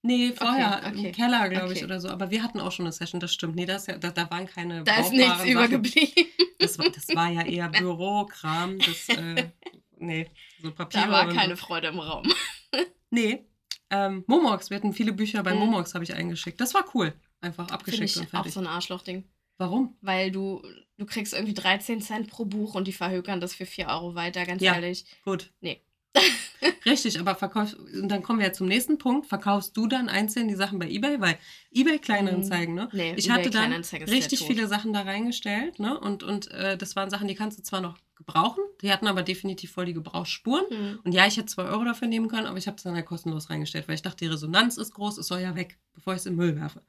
Nee, 0.06 0.34
vorher 0.34 0.84
okay. 0.88 1.08
im 1.08 1.12
Keller, 1.14 1.50
glaube 1.50 1.74
ich, 1.74 1.80
Okay. 1.80 1.86
oder 1.86 2.00
so. 2.00 2.10
Aber 2.10 2.30
wir 2.30 2.44
hatten 2.44 2.60
auch 2.60 2.72
schon 2.72 2.86
eine 2.86 2.92
Session, 2.92 3.20
das 3.20 3.34
stimmt. 3.34 3.56
Nee, 3.56 3.66
das, 3.66 3.88
ja, 3.88 3.98
da, 3.98 4.12
da 4.12 4.30
waren 4.30 4.46
keine. 4.46 4.84
Da 4.84 4.98
ist 4.98 5.12
nichts 5.12 5.38
Sachen. 5.40 5.50
übergeblieben. 5.50 6.26
Das 6.60 6.78
war, 6.78 6.90
das 6.90 7.08
war 7.16 7.30
ja 7.32 7.42
eher 7.44 7.70
Bürokram. 7.80 8.78
Das, 8.80 9.10
äh, 9.10 9.50
nee, 9.98 10.30
so 10.62 10.72
Papiere. 10.72 11.06
Da 11.06 11.12
war 11.12 11.24
und 11.26 11.32
so. 11.32 11.38
keine 11.38 11.58
Freude 11.58 11.88
im 11.88 12.00
Raum. 12.00 12.32
Nee. 13.12 13.46
Ähm, 13.92 14.24
Momox, 14.28 14.70
wir 14.72 14.78
hatten 14.78 14.92
viele 14.92 15.14
Bücher 15.14 15.42
bei 15.44 15.54
Mhm. 15.54 15.60
Momox, 15.60 15.94
habe 15.94 16.04
ich 16.04 16.14
eingeschickt. 16.14 16.60
Das 16.60 16.74
war 16.74 16.84
cool. 16.94 17.14
Einfach 17.40 17.70
abgeschickt 17.70 18.04
ich 18.10 18.18
und 18.18 18.26
auch 18.26 18.30
fertig. 18.30 18.54
so 18.54 18.60
ein 18.60 18.68
Arschlochding. 18.68 19.24
Warum? 19.58 19.96
Weil 20.02 20.32
du, 20.32 20.62
du 20.98 21.06
kriegst 21.06 21.34
irgendwie 21.34 21.54
13 21.54 22.02
Cent 22.02 22.30
pro 22.30 22.44
Buch 22.46 22.76
und 22.76 22.88
die 22.88 22.94
verhökern 22.94 23.40
das 23.40 23.54
für 23.54 23.66
4 23.66 23.88
Euro 23.88 24.16
weiter, 24.16 24.46
ganz 24.46 24.62
Ja. 24.62 24.74
ehrlich. 24.74 25.06
Gut. 25.24 25.54
Nee. 25.62 25.82
Richtig, 26.86 27.20
aber 27.20 27.36
verkaufst, 27.36 27.76
und 27.76 28.10
dann 28.10 28.24
kommen 28.24 28.40
wir 28.40 28.48
ja 28.48 28.54
zum 28.54 28.68
nächsten 28.68 28.98
Punkt. 28.98 29.28
Verkaufst 29.28 29.76
du 29.76 29.88
dann 29.88 30.10
einzeln 30.10 30.48
die 30.48 30.56
Sachen 30.56 30.80
bei 30.80 30.90
Ebay? 30.90 31.20
Weil 31.20 31.38
Ebay 31.72 32.00
Kleinanzeigen, 32.00 32.74
ne? 32.74 32.90
Nee, 32.92 33.14
Ich 33.16 33.26
eBay 33.26 33.38
hatte 33.38 33.50
dann 33.50 33.74
richtig 33.74 34.46
viele 34.46 34.68
Sachen 34.68 34.94
da 34.94 35.02
reingestellt, 35.02 35.80
ne? 35.80 36.00
Und, 36.00 36.24
und 36.24 36.50
äh, 36.52 36.78
das 36.78 36.96
waren 36.96 37.10
Sachen, 37.10 37.28
die 37.28 37.36
kannst 37.36 37.60
du 37.60 37.64
zwar 37.64 37.82
noch 37.82 37.98
gebrauchen, 38.16 38.64
die 38.82 38.92
hatten 38.92 39.08
aber 39.08 39.24
definitiv 39.24 39.72
voll 39.72 39.86
die 39.86 39.94
Gebrauchsspuren. 39.94 40.66
Hm. 40.70 41.00
Und 41.04 41.12
ja, 41.12 41.28
ich 41.28 41.38
hätte 41.38 41.48
2 41.48 41.64
Euro 41.64 41.84
dafür 41.84 42.08
nehmen 42.08 42.30
können, 42.30 42.48
aber 42.48 42.58
ich 42.58 42.68
habe 42.68 42.78
es 42.78 42.84
dann 42.84 42.96
halt 42.96 43.06
kostenlos 43.06 43.50
reingestellt, 43.50 43.88
weil 43.88 43.96
ich 43.96 44.02
dachte, 44.02 44.24
die 44.24 44.32
Resonanz 44.32 44.78
ist 44.78 44.94
groß, 44.94 45.18
es 45.18 45.28
soll 45.28 45.42
ja 45.42 45.56
weg, 45.56 45.78
bevor 45.94 46.14
ich 46.14 46.20
es 46.20 46.26
in 46.26 46.36
Müll 46.36 46.56
werfe. 46.56 46.82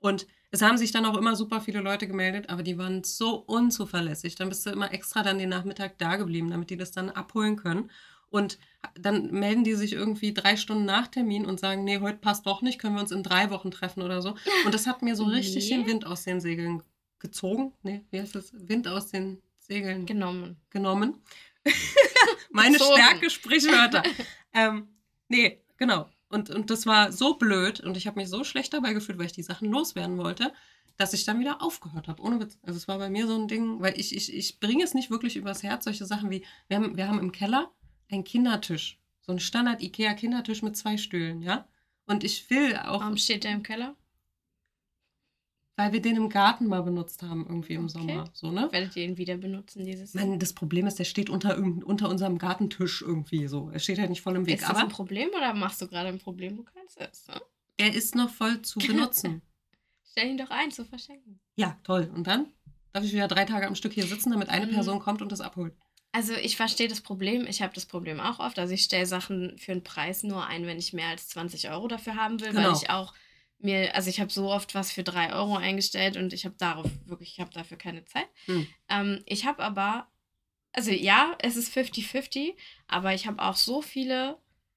Und 0.00 0.26
es 0.50 0.60
haben 0.60 0.76
sich 0.76 0.90
dann 0.90 1.06
auch 1.06 1.16
immer 1.16 1.36
super 1.36 1.60
viele 1.60 1.80
Leute 1.80 2.08
gemeldet, 2.08 2.50
aber 2.50 2.62
die 2.62 2.76
waren 2.76 3.04
so 3.04 3.36
unzuverlässig. 3.36 4.34
Dann 4.34 4.48
bist 4.48 4.66
du 4.66 4.70
immer 4.70 4.92
extra 4.92 5.22
dann 5.22 5.38
den 5.38 5.48
Nachmittag 5.48 5.96
da 5.98 6.16
geblieben, 6.16 6.50
damit 6.50 6.70
die 6.70 6.76
das 6.76 6.90
dann 6.90 7.08
abholen 7.08 7.56
können. 7.56 7.90
Und 8.32 8.58
dann 8.94 9.30
melden 9.30 9.62
die 9.62 9.74
sich 9.74 9.92
irgendwie 9.92 10.32
drei 10.32 10.56
Stunden 10.56 10.86
nach 10.86 11.06
Termin 11.06 11.44
und 11.44 11.60
sagen, 11.60 11.84
nee, 11.84 11.98
heute 12.00 12.16
passt 12.16 12.46
doch 12.46 12.62
nicht, 12.62 12.78
können 12.78 12.94
wir 12.94 13.02
uns 13.02 13.12
in 13.12 13.22
drei 13.22 13.50
Wochen 13.50 13.70
treffen 13.70 14.02
oder 14.02 14.22
so. 14.22 14.34
Und 14.64 14.74
das 14.74 14.86
hat 14.86 15.02
mir 15.02 15.14
so 15.14 15.24
richtig 15.38 15.70
Nee. 15.70 15.76
den 15.76 15.86
Wind 15.86 16.06
aus 16.06 16.24
den 16.24 16.40
Segeln 16.40 16.82
gezogen. 17.18 17.72
Nee, 17.82 18.00
wie 18.10 18.20
heißt 18.20 18.34
das? 18.34 18.50
Wind 18.54 18.88
aus 18.88 19.08
den 19.08 19.42
Segeln 19.58 20.06
Genommen. 20.06 20.56
genommen. 20.70 21.20
Meine 22.50 22.78
Gezogen. 22.78 22.96
Stärke, 22.98 23.30
Sprichwörter. 23.30 24.02
ähm, 24.54 24.88
nee, 25.28 25.60
genau. 25.76 26.08
Und, 26.30 26.48
und 26.48 26.70
das 26.70 26.86
war 26.86 27.12
so 27.12 27.34
blöd 27.34 27.80
und 27.80 27.98
ich 27.98 28.06
habe 28.06 28.18
mich 28.18 28.30
so 28.30 28.44
schlecht 28.44 28.72
dabei 28.72 28.94
gefühlt, 28.94 29.18
weil 29.18 29.26
ich 29.26 29.32
die 29.32 29.42
Sachen 29.42 29.70
loswerden 29.70 30.16
wollte, 30.16 30.54
dass 30.96 31.12
ich 31.12 31.24
dann 31.26 31.38
wieder 31.38 31.60
aufgehört 31.60 32.08
habe. 32.08 32.22
Ohne 32.22 32.40
Witz. 32.40 32.58
Also 32.62 32.78
es 32.78 32.88
war 32.88 32.96
bei 32.96 33.10
mir 33.10 33.26
so 33.26 33.34
ein 33.34 33.46
Ding, 33.46 33.80
weil 33.80 33.98
ich, 34.00 34.16
ich, 34.16 34.32
ich 34.34 34.58
bringe 34.58 34.82
es 34.82 34.94
nicht 34.94 35.10
wirklich 35.10 35.36
übers 35.36 35.62
Herz, 35.62 35.84
solche 35.84 36.06
Sachen 36.06 36.30
wie, 36.30 36.44
wir 36.68 36.78
haben, 36.78 36.96
wir 36.96 37.06
haben 37.08 37.18
im 37.20 37.32
Keller 37.32 37.70
einen 38.12 38.24
Kindertisch. 38.24 38.98
So 39.20 39.32
einen 39.32 39.40
Standard-IKEA-Kindertisch 39.40 40.62
mit 40.62 40.76
zwei 40.76 40.96
Stühlen, 40.96 41.42
ja. 41.42 41.66
Und 42.06 42.24
ich 42.24 42.48
will 42.50 42.76
auch, 42.76 43.00
Warum 43.00 43.16
steht 43.16 43.44
der 43.44 43.52
im 43.52 43.62
Keller? 43.62 43.94
weil 45.76 45.92
wir 45.94 46.02
den 46.02 46.16
im 46.16 46.28
Garten 46.28 46.66
mal 46.66 46.82
benutzt 46.82 47.22
haben, 47.22 47.46
irgendwie 47.48 47.72
im 47.74 47.84
Okay. 47.84 47.92
Sommer. 47.92 48.24
So, 48.34 48.50
ne? 48.52 48.68
Werdet 48.70 48.94
ihr 48.94 49.04
ihn 49.04 49.16
wieder 49.16 49.36
benutzen 49.38 49.84
dieses 49.86 50.12
Jahr? 50.12 50.26
Mann, 50.26 50.38
das 50.38 50.52
Problem 50.52 50.86
ist, 50.86 50.98
der 50.98 51.04
steht 51.04 51.30
unter, 51.30 51.56
unter 51.56 52.10
unserem 52.10 52.36
Gartentisch 52.36 53.00
irgendwie 53.00 53.46
so. 53.48 53.70
Er 53.70 53.78
steht 53.78 53.98
halt 53.98 54.10
nicht 54.10 54.20
voll 54.20 54.36
im 54.36 54.44
Weg. 54.46 54.56
Ist 54.56 54.62
das 54.64 54.70
aber 54.70 54.80
ein 54.80 54.88
Problem 54.90 55.30
oder 55.34 55.54
machst 55.54 55.80
du 55.80 55.88
gerade 55.88 56.08
ein 56.10 56.18
Problem, 56.18 56.58
wo 56.58 56.62
keins 56.62 56.96
ist? 56.96 57.28
Ne? 57.28 57.40
er 57.78 57.94
ist 57.94 58.14
noch 58.14 58.28
voll 58.30 58.60
zu 58.62 58.78
benutzen. 58.86 59.40
Stell 60.04 60.28
ihn 60.28 60.36
doch 60.38 60.50
ein 60.50 60.70
zu 60.70 60.84
verschenken. 60.84 61.40
ja, 61.56 61.78
toll. 61.84 62.10
Und 62.14 62.26
dann 62.26 62.48
darf 62.92 63.02
ich 63.02 63.12
wieder 63.14 63.26
drei 63.26 63.46
Tage 63.46 63.66
am 63.66 63.74
Stück 63.74 63.94
hier 63.94 64.06
sitzen, 64.06 64.30
damit 64.30 64.50
eine 64.50 64.66
Mhm. 64.66 64.72
Person 64.72 64.98
kommt 65.00 65.22
und 65.22 65.32
das 65.32 65.40
abholt. 65.40 65.74
Also 66.12 66.34
ich 66.34 66.56
verstehe 66.56 66.88
das 66.88 67.00
Problem. 67.00 67.46
Ich 67.46 67.62
habe 67.62 67.74
das 67.74 67.86
Problem 67.86 68.20
auch 68.20 68.38
oft. 68.38 68.58
Also 68.58 68.74
ich 68.74 68.82
stelle 68.82 69.06
Sachen 69.06 69.56
für 69.58 69.72
einen 69.72 69.82
Preis 69.82 70.22
nur 70.22 70.46
ein, 70.46 70.66
wenn 70.66 70.78
ich 70.78 70.92
mehr 70.92 71.08
als 71.08 71.28
20 71.28 71.70
Euro 71.70 71.88
dafür 71.88 72.16
haben 72.16 72.38
will, 72.40 72.54
weil 72.54 72.64
Genau. 72.64 72.76
ich 72.76 72.90
auch 72.90 73.14
mir, 73.58 73.94
also 73.94 74.10
ich 74.10 74.20
habe 74.20 74.30
so 74.30 74.50
oft 74.50 74.74
was 74.74 74.92
für 74.92 75.02
3 75.04 75.32
Euro 75.32 75.56
eingestellt 75.56 76.16
und 76.18 76.32
ich 76.32 76.44
habe 76.44 76.54
darauf 76.58 76.90
wirklich, 77.06 77.32
ich 77.32 77.40
habe 77.40 77.50
dafür 77.52 77.78
keine 77.78 78.04
Zeit. 78.04 78.28
Hm. 78.46 78.66
Ähm, 78.90 79.22
ich 79.24 79.46
habe 79.46 79.62
aber, 79.62 80.06
also 80.72 80.90
ja, 80.90 81.34
es 81.38 81.56
ist 81.56 81.74
50-50, 81.74 82.54
aber 82.88 83.14
ich 83.14 83.26
habe 83.26 83.42
auch 83.42 83.56
so 83.56 83.80
viele 83.80 84.36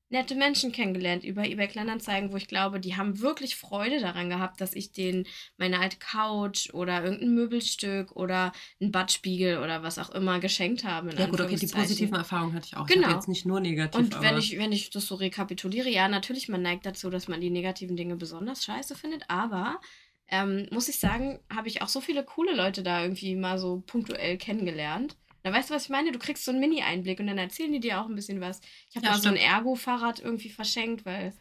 nette 0.10 0.36
Menschen 0.36 0.72
kennengelernt 0.72 1.24
über 1.24 1.46
eBay 1.46 1.68
Kleinanzeigen, 1.68 2.32
wo 2.32 2.38
ich 2.38 2.48
glaube, 2.48 2.80
die 2.80 2.96
haben 2.96 3.20
wirklich 3.22 3.56
Freude 3.56 4.00
daran 4.00 4.30
gehabt, 4.30 4.62
dass 4.62 4.74
ich 4.74 4.92
denen 4.92 5.26
meine 5.58 5.80
alte 5.80 5.98
Couch 5.98 6.72
oder 6.74 7.04
irgendein 7.04 7.34
Möbelstück 7.34 8.12
oder 8.16 8.52
ein 8.80 8.92
Badspiegel 8.92 9.58
oder 9.58 9.84
was 9.84 9.98
auch 9.98 10.12
immer 10.12 10.40
geschenkt 10.40 10.84
habe. 10.84 11.14
Ja 11.16 11.26
gut, 11.28 11.42
okay, 11.42 11.56
die 11.56 11.68
positiven 11.68 12.16
Erfahrungen 12.16 12.54
hatte 12.54 12.68
ich 12.68 12.78
auch. 12.78 12.88
Ich 12.88 12.94
Genau. 12.94 13.08
hatte 13.08 13.16
jetzt 13.16 13.28
nicht 13.28 13.46
nur 13.46 13.60
negativ, 13.60 14.00
Und 14.00 14.22
wenn 14.22 14.38
ich, 14.38 14.58
wenn 14.58 14.72
ich 14.72 14.90
das 14.92 15.08
so 15.08 15.16
rekapituliere, 15.16 15.90
ja, 15.90 16.08
natürlich, 16.08 16.50
man 16.50 16.62
neigt 16.62 16.86
dazu, 16.86 17.10
dass 17.10 17.28
man 17.28 17.42
die 17.42 17.50
negativen 17.50 17.96
Dinge 17.96 18.16
besonders 18.16 18.64
scheiße 18.64 18.96
findet, 18.96 19.24
aber 19.28 19.80
ähm, 20.28 20.68
muss 20.72 20.88
ich 20.88 21.00
sagen, 21.00 21.40
habe 21.54 21.68
ich 21.68 21.82
auch 21.82 21.88
so 21.88 22.02
viele 22.02 22.24
coole 22.24 22.56
Leute 22.56 22.84
da 22.84 23.02
irgendwie 23.02 23.36
mal 23.36 23.60
so 23.60 23.84
punktuell 23.86 24.38
kennengelernt. 24.38 25.18
Da 25.46 25.54
weißt 25.54 25.70
du, 25.70 25.76
was 25.76 25.84
ich 25.84 25.90
meine? 25.90 26.12
Du 26.12 26.18
kriegst 26.18 26.44
so 26.44 26.50
einen 26.50 26.60
Mini-Einblick 26.60 27.20
und 27.20 27.28
dann 27.28 27.38
erzählen 27.38 27.72
die 27.72 27.80
dir 27.80 28.02
auch 28.02 28.08
ein 28.08 28.16
bisschen 28.16 28.42
was. 28.42 28.62
Ich 28.90 28.96
habe 28.96 29.06
Ja, 29.06 29.12
mal 29.12 29.22
so 29.22 29.30
ein. 29.30 29.36
Ergo-Fahrrad 29.36 30.20
irgendwie 30.20 30.50
verschenkt, 30.50 31.06
weil 31.06 31.34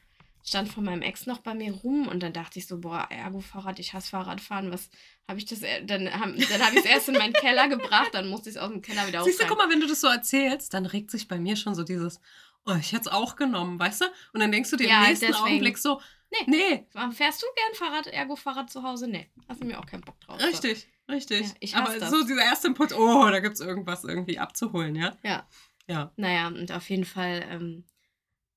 stand 0.44 0.68
von 0.68 0.84
meinem 0.84 1.00
Ex 1.00 1.24
noch 1.24 1.38
bei 1.38 1.54
mir 1.54 1.72
rum 1.72 2.06
und 2.06 2.22
dann 2.22 2.34
dachte 2.34 2.58
ich 2.58 2.66
so, 2.66 2.76
boah, 2.80 3.08
Ergo-Fahrrad, 3.08 3.78
ich 3.78 3.94
hasse 3.94 4.10
Fahrradfahren, 4.10 4.70
was 4.70 4.90
habe 5.26 5.38
ich 5.38 5.46
das, 5.46 5.60
dann, 5.60 6.04
dann 6.04 6.20
habe 6.20 6.36
ich 6.36 6.50
es 6.50 6.84
erst 6.84 7.08
in 7.08 7.14
meinen 7.14 7.32
Keller 7.32 7.66
gebracht, 7.68 8.10
dann 8.12 8.28
musste 8.28 8.50
ich 8.50 8.56
es 8.56 8.60
aus 8.60 8.70
dem 8.70 8.82
Keller 8.82 9.06
wieder 9.06 9.24
Siehst 9.24 9.40
du, 9.40 9.46
guck 9.46 9.56
mal, 9.56 9.70
wenn 9.70 9.80
du 9.80 9.86
das 9.86 10.02
so 10.02 10.08
erzählst, 10.08 10.74
dann 10.74 10.84
regt 10.84 11.10
sich 11.10 11.26
bei 11.26 11.38
mir 11.38 11.56
schon 11.56 11.74
so 11.74 11.82
dieses, 11.82 12.20
oh, 12.66 12.76
ich 12.78 12.92
hätte 12.92 13.08
es 13.08 13.08
auch 13.08 13.36
genommen, 13.36 13.78
weißt 13.78 14.02
du? 14.02 14.04
Und 14.34 14.40
dann 14.40 14.52
denkst 14.52 14.68
du 14.68 14.76
dir 14.76 14.88
ja, 14.88 15.00
im 15.00 15.08
nächsten 15.08 15.28
deswegen. 15.28 15.46
Augenblick 15.46 15.78
so, 15.78 16.02
nee. 16.46 16.84
nee. 16.92 17.10
Fährst 17.12 17.42
du 17.42 17.46
gern 17.56 17.74
Fahrrad, 17.74 18.08
Ergo-Fahrrad 18.08 18.70
zu 18.70 18.82
Hause? 18.82 19.08
Nee, 19.08 19.30
hast 19.48 19.62
du 19.62 19.64
mir 19.64 19.78
auch 19.78 19.86
keinen 19.86 20.02
Bock 20.02 20.20
drauf. 20.20 20.42
Richtig, 20.42 20.88
richtig. 21.10 21.42
Ja, 21.42 21.54
ich 21.60 21.76
Aber 21.76 21.98
das. 21.98 22.10
so 22.10 22.22
dieser 22.24 22.42
erste 22.42 22.68
Input, 22.68 22.92
oh, 22.92 23.28
da 23.30 23.40
gibt 23.40 23.54
es 23.54 23.60
irgendwas 23.60 24.04
irgendwie 24.04 24.38
abzuholen, 24.38 24.94
ja? 24.96 25.16
Ja. 25.22 25.48
Ja. 25.86 26.12
Naja, 26.16 26.48
und 26.48 26.72
auf 26.72 26.88
jeden 26.88 27.04
Fall 27.04 27.44
ähm, 27.50 27.84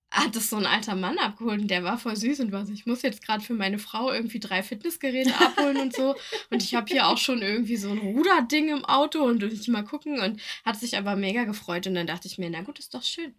hat 0.10 0.36
das 0.36 0.50
so 0.50 0.56
ein 0.56 0.66
alter 0.66 0.96
Mann 0.96 1.18
abgeholt 1.18 1.62
und 1.62 1.68
der 1.68 1.84
war 1.84 1.98
voll 1.98 2.16
süß 2.16 2.40
und 2.40 2.52
war 2.52 2.66
so, 2.66 2.72
ich 2.72 2.86
muss 2.86 3.02
jetzt 3.02 3.22
gerade 3.22 3.44
für 3.44 3.54
meine 3.54 3.78
Frau 3.78 4.12
irgendwie 4.12 4.40
drei 4.40 4.64
Fitnessgeräte 4.64 5.34
abholen 5.38 5.78
und 5.78 5.94
so. 5.94 6.16
Und 6.50 6.64
ich 6.64 6.76
habe 6.76 6.88
hier 6.88 7.08
auch 7.08 7.18
schon 7.18 7.42
irgendwie 7.42 7.76
so 7.76 7.90
ein 7.90 7.98
Ruderding 7.98 8.70
im 8.70 8.86
Auto 8.86 9.24
und 9.24 9.44
ich 9.44 9.68
mal 9.68 9.84
gucken 9.84 10.20
und 10.20 10.42
hat 10.64 10.78
sich 10.80 10.98
aber 10.98 11.16
mega 11.16 11.44
gefreut. 11.44 11.88
Und 11.88 11.96
dann 11.96 12.08
dachte 12.08 12.28
ich 12.28 12.38
mir, 12.38 12.50
na 12.50 12.62
gut, 12.62 12.80
ist 12.80 12.94
doch 12.94 13.04
schön. 13.04 13.36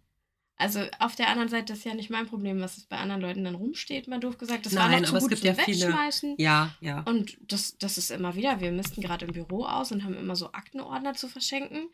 Also 0.59 0.81
auf 0.99 1.15
der 1.15 1.29
anderen 1.29 1.47
Seite, 1.47 1.67
das 1.67 1.79
ist 1.79 1.85
ja 1.85 1.93
nicht 1.93 2.09
mein 2.09 2.27
Problem, 2.27 2.59
was 2.59 2.75
es 2.75 2.83
bei 2.83 2.97
anderen 2.97 3.21
Leuten 3.21 3.45
dann 3.45 3.55
rumsteht, 3.55 4.09
mal 4.09 4.19
doof 4.19 4.37
gesagt. 4.37 4.65
Das 4.65 4.73
Nein, 4.73 4.91
war 4.91 4.99
noch 4.99 5.07
zu 5.07 5.15
aber 5.15 5.21
gut 5.21 5.31
es 5.31 5.41
gibt 5.41 5.57
ja 5.57 5.65
Wegschmeißen. 5.65 6.35
Viele. 6.35 6.45
Ja, 6.45 6.75
ja. 6.81 6.99
Und 7.03 7.37
das, 7.39 7.77
das 7.77 7.97
ist 7.97 8.11
immer 8.11 8.35
wieder, 8.35 8.59
wir 8.59 8.73
müssten 8.73 9.01
gerade 9.01 9.25
im 9.25 9.31
Büro 9.31 9.63
aus 9.63 9.93
und 9.93 10.03
haben 10.03 10.17
immer 10.17 10.35
so 10.35 10.51
Aktenordner 10.51 11.13
zu 11.13 11.29
verschenken. 11.29 11.87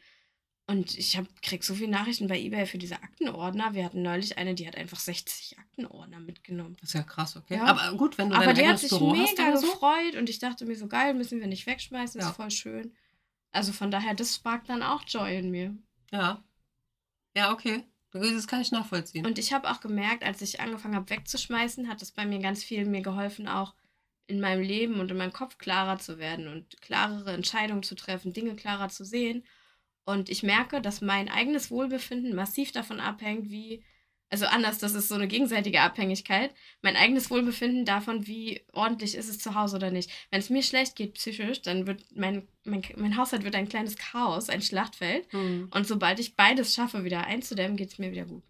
Und 0.65 0.97
ich 0.97 1.15
hab, 1.15 1.27
krieg 1.43 1.63
so 1.63 1.75
viele 1.75 1.91
Nachrichten 1.91 2.27
bei 2.27 2.39
eBay 2.39 2.65
für 2.65 2.79
diese 2.79 2.95
Aktenordner. 3.03 3.75
Wir 3.75 3.85
hatten 3.85 4.01
neulich 4.01 4.39
eine, 4.39 4.55
die 4.55 4.67
hat 4.67 4.75
einfach 4.75 4.97
60 4.97 5.59
Aktenordner 5.59 6.19
mitgenommen. 6.19 6.75
Das 6.81 6.89
ist 6.89 6.93
ja 6.95 7.03
krass, 7.03 7.35
okay. 7.35 7.57
Ja. 7.57 7.65
Aber 7.65 7.95
gut, 7.95 8.17
wenn 8.17 8.31
du 8.31 8.35
Aber 8.35 8.51
die 8.51 8.67
hat 8.67 8.79
sich 8.79 8.89
Büro 8.89 9.13
mega 9.13 9.57
so? 9.57 9.67
gefreut 9.67 10.15
und 10.17 10.27
ich 10.27 10.39
dachte 10.39 10.65
mir 10.65 10.75
so, 10.75 10.87
geil, 10.87 11.13
müssen 11.13 11.39
wir 11.39 11.45
nicht 11.45 11.67
wegschmeißen, 11.67 12.19
ja. 12.19 12.29
ist 12.29 12.35
voll 12.35 12.49
schön. 12.49 12.95
Also 13.51 13.73
von 13.73 13.91
daher, 13.91 14.15
das 14.15 14.33
sparkt 14.33 14.69
dann 14.69 14.81
auch 14.81 15.03
Joy 15.07 15.37
in 15.37 15.51
mir. 15.51 15.77
Ja. 16.11 16.43
Ja, 17.35 17.53
okay. 17.53 17.83
Das 18.19 18.47
kann 18.47 18.61
ich 18.61 18.71
nachvollziehen. 18.71 19.25
Und 19.25 19.37
ich 19.37 19.51
habe 19.51 19.69
auch 19.69 19.81
gemerkt, 19.81 20.23
als 20.23 20.41
ich 20.41 20.61
angefangen 20.61 20.95
habe 20.95 21.09
wegzuschmeißen, 21.09 21.89
hat 21.89 22.01
das 22.01 22.11
bei 22.11 22.25
mir 22.25 22.39
ganz 22.39 22.63
viel 22.63 22.85
mir 22.85 23.01
geholfen, 23.01 23.47
auch 23.47 23.73
in 24.27 24.39
meinem 24.39 24.63
Leben 24.63 24.99
und 24.99 25.11
in 25.11 25.17
meinem 25.17 25.33
Kopf 25.33 25.57
klarer 25.57 25.99
zu 25.99 26.17
werden 26.17 26.47
und 26.47 26.81
klarere 26.81 27.33
Entscheidungen 27.33 27.83
zu 27.83 27.95
treffen, 27.95 28.33
Dinge 28.33 28.55
klarer 28.55 28.89
zu 28.89 29.03
sehen. 29.03 29.43
Und 30.05 30.29
ich 30.29 30.43
merke, 30.43 30.81
dass 30.81 31.01
mein 31.01 31.29
eigenes 31.29 31.71
Wohlbefinden 31.71 32.35
massiv 32.35 32.71
davon 32.71 32.99
abhängt, 32.99 33.49
wie, 33.49 33.83
also 34.29 34.45
anders, 34.47 34.79
das 34.79 34.95
ist 34.95 35.07
so 35.07 35.15
eine 35.15 35.27
gegenseitige 35.27 35.81
Abhängigkeit, 35.81 36.53
mein 36.81 36.95
eigenes 36.95 37.29
Wohlbefinden 37.29 37.85
davon, 37.85 38.27
wie 38.27 38.61
ordentlich 38.73 39.15
ist 39.15 39.29
es 39.29 39.39
zu 39.39 39.55
Hause 39.55 39.77
oder 39.77 39.91
nicht. 39.91 40.09
Wenn 40.31 40.39
es 40.39 40.49
mir 40.49 40.63
schlecht 40.63 40.95
geht 40.95 41.13
psychisch, 41.13 41.61
dann 41.61 41.87
wird 41.87 42.03
mein, 42.15 42.47
mein, 42.63 42.81
mein 42.97 43.17
Haushalt 43.17 43.43
wird 43.43 43.55
ein 43.55 43.69
kleines 43.69 43.97
Chaos, 43.97 44.49
ein 44.49 44.61
Schlachtfeld. 44.61 45.31
Mhm. 45.31 45.69
Und 45.73 45.87
sobald 45.87 46.19
ich 46.19 46.35
beides 46.35 46.73
schaffe, 46.73 47.03
wieder 47.03 47.25
einzudämmen, 47.25 47.77
geht 47.77 47.91
es 47.91 47.99
mir 47.99 48.11
wieder 48.11 48.25
gut. 48.25 48.43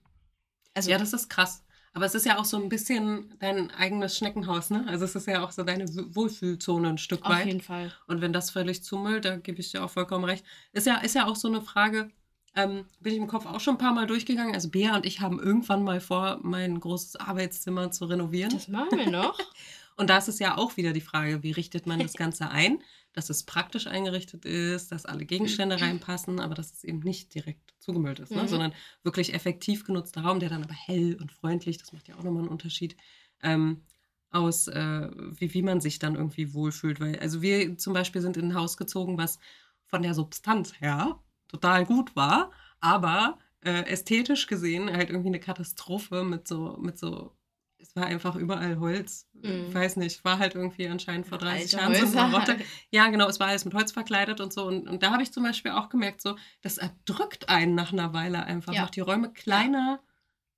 Also, 0.74 0.92
ja, 0.92 0.98
das 0.98 1.14
ist 1.14 1.30
krass. 1.30 1.64
Aber 1.94 2.06
es 2.06 2.14
ist 2.14 2.26
ja 2.26 2.38
auch 2.38 2.44
so 2.44 2.58
ein 2.58 2.68
bisschen 2.68 3.34
dein 3.40 3.72
eigenes 3.72 4.18
Schneckenhaus, 4.18 4.70
ne? 4.70 4.84
Also 4.86 5.06
es 5.06 5.16
ist 5.16 5.28
ja 5.28 5.42
auch 5.42 5.52
so 5.52 5.64
deine 5.64 5.88
Wohlfühlzone 5.88 6.90
ein 6.90 6.98
Stück 6.98 7.24
weit. 7.24 7.44
Auf 7.44 7.46
jeden 7.46 7.62
Fall. 7.62 7.94
Und 8.08 8.20
wenn 8.20 8.34
das 8.34 8.52
völlig 8.52 8.84
zumüllt, 8.84 9.24
da 9.24 9.38
gebe 9.38 9.62
ich 9.62 9.72
dir 9.72 9.82
auch 9.82 9.90
vollkommen 9.90 10.26
recht. 10.26 10.44
Ist 10.74 10.88
ja, 10.88 10.98
ist 10.98 11.16
ja 11.16 11.26
auch 11.26 11.38
so 11.38 11.48
eine 11.48 11.62
Frage, 11.62 12.12
ähm, 12.56 12.86
bin 13.00 13.14
ich 13.14 13.20
im 13.20 13.28
Kopf 13.28 13.46
auch 13.46 13.60
schon 13.60 13.76
ein 13.76 13.80
paar 13.80 13.94
Mal 13.94 14.08
durchgegangen. 14.08 14.54
Also 14.54 14.70
Bea 14.70 14.96
und 14.96 15.06
ich 15.06 15.22
haben 15.22 15.40
irgendwann 15.40 15.84
mal 15.84 16.00
vor, 16.00 16.40
mein 16.42 16.80
großes 16.80 17.18
Arbeitszimmer 17.18 17.92
zu 17.92 18.06
renovieren. 18.06 18.52
Das 18.52 18.68
machen 18.68 18.98
wir 18.98 19.10
noch. 19.10 19.38
und 19.98 20.10
da 20.10 20.18
ist 20.18 20.30
es 20.30 20.40
ja 20.40 20.58
auch 20.58 20.78
wieder 20.78 20.94
die 20.94 21.02
Frage, 21.02 21.44
wie 21.44 21.52
richtet 21.52 21.86
man 21.86 22.00
das 22.00 22.14
Ganze 22.14 22.50
ein? 22.50 22.80
dass 23.16 23.30
es 23.30 23.44
praktisch 23.44 23.88
eingerichtet 23.88 24.44
ist, 24.44 24.92
dass 24.92 25.06
alle 25.06 25.26
Gegenstände 25.26 25.80
reinpassen, 25.80 26.42
aber 26.42 26.54
dass 26.54 26.74
es 26.74 26.84
eben 26.84 27.00
nicht 27.00 27.34
direkt 27.34 27.74
zugemüllt 27.80 28.20
ist, 28.20 28.32
ne? 28.32 28.44
Mhm. 28.44 28.48
sondern 28.48 28.74
wirklich 29.04 29.34
effektiv 29.34 29.86
genutzter 29.86 30.22
Raum, 30.22 30.42
der 30.42 30.50
dann 30.50 30.64
aber 30.64 30.74
hell 30.74 31.18
und 31.20 31.32
freundlich, 31.32 31.78
das 31.78 31.94
macht 31.94 32.10
ja 32.10 32.16
auch 32.16 32.24
nochmal 32.24 32.44
einen 32.44 32.52
Unterschied, 32.52 32.98
ähm, 33.42 33.84
aus, 34.32 34.68
äh, 34.68 35.10
wie, 35.40 35.54
wie 35.54 35.62
man 35.62 35.80
sich 35.80 35.98
dann 35.98 36.16
irgendwie 36.16 36.54
wohlfühlt. 36.54 37.00
Weil, 37.00 37.18
also 37.20 37.42
wir 37.42 37.78
zum 37.78 37.94
Beispiel 37.94 38.22
sind 38.22 38.36
in 38.36 38.50
ein 38.50 38.56
Haus 38.56 38.76
gezogen, 38.76 39.18
was 39.18 39.40
von 39.86 40.02
der 40.02 40.14
Substanz 40.14 40.74
her 40.82 41.18
total 41.56 41.86
gut 41.86 42.16
war, 42.16 42.52
aber 42.80 43.40
äh, 43.62 43.84
ästhetisch 43.90 44.48
gesehen 44.48 44.92
halt 44.92 45.10
irgendwie 45.10 45.30
eine 45.30 45.40
Katastrophe 45.40 46.24
mit 46.24 46.48
so, 46.48 46.78
mit 46.80 46.98
so 46.98 47.36
es 47.78 47.96
war 47.96 48.06
einfach 48.06 48.36
überall 48.36 48.80
Holz. 48.80 49.28
Mhm. 49.34 49.68
Ich 49.68 49.76
weiß 49.76 49.98
nicht, 49.98 50.24
war 50.26 50.40
halt 50.40 50.56
irgendwie 50.56 50.88
anscheinend 50.88 51.28
vor 51.28 51.38
30 51.38 51.78
Alte 51.80 51.96
Jahren 51.98 52.12
so 52.12 52.18
eine 52.18 52.36
Rotte. 52.36 52.58
Ja, 52.90 53.10
genau, 53.10 53.28
es 53.28 53.40
war 53.40 53.48
alles 53.48 53.66
mit 53.66 53.74
Holz 53.74 53.92
verkleidet 53.92 54.42
und 54.42 54.54
so. 54.54 54.66
Und, 54.66 54.88
und 54.88 55.04
da 55.04 55.12
habe 55.12 55.22
ich 55.22 55.32
zum 55.32 55.44
Beispiel 55.44 55.72
auch 55.72 55.90
gemerkt, 55.90 56.22
so, 56.22 56.36
das 56.62 56.78
erdrückt 56.78 57.50
einen 57.50 57.76
nach 57.76 57.94
einer 57.94 58.14
Weile 58.14 58.44
einfach. 58.44 58.74
Ja. 58.74 58.82
Macht 58.82 58.96
die 58.96 59.02
Räume 59.02 59.32
kleiner, 59.32 60.02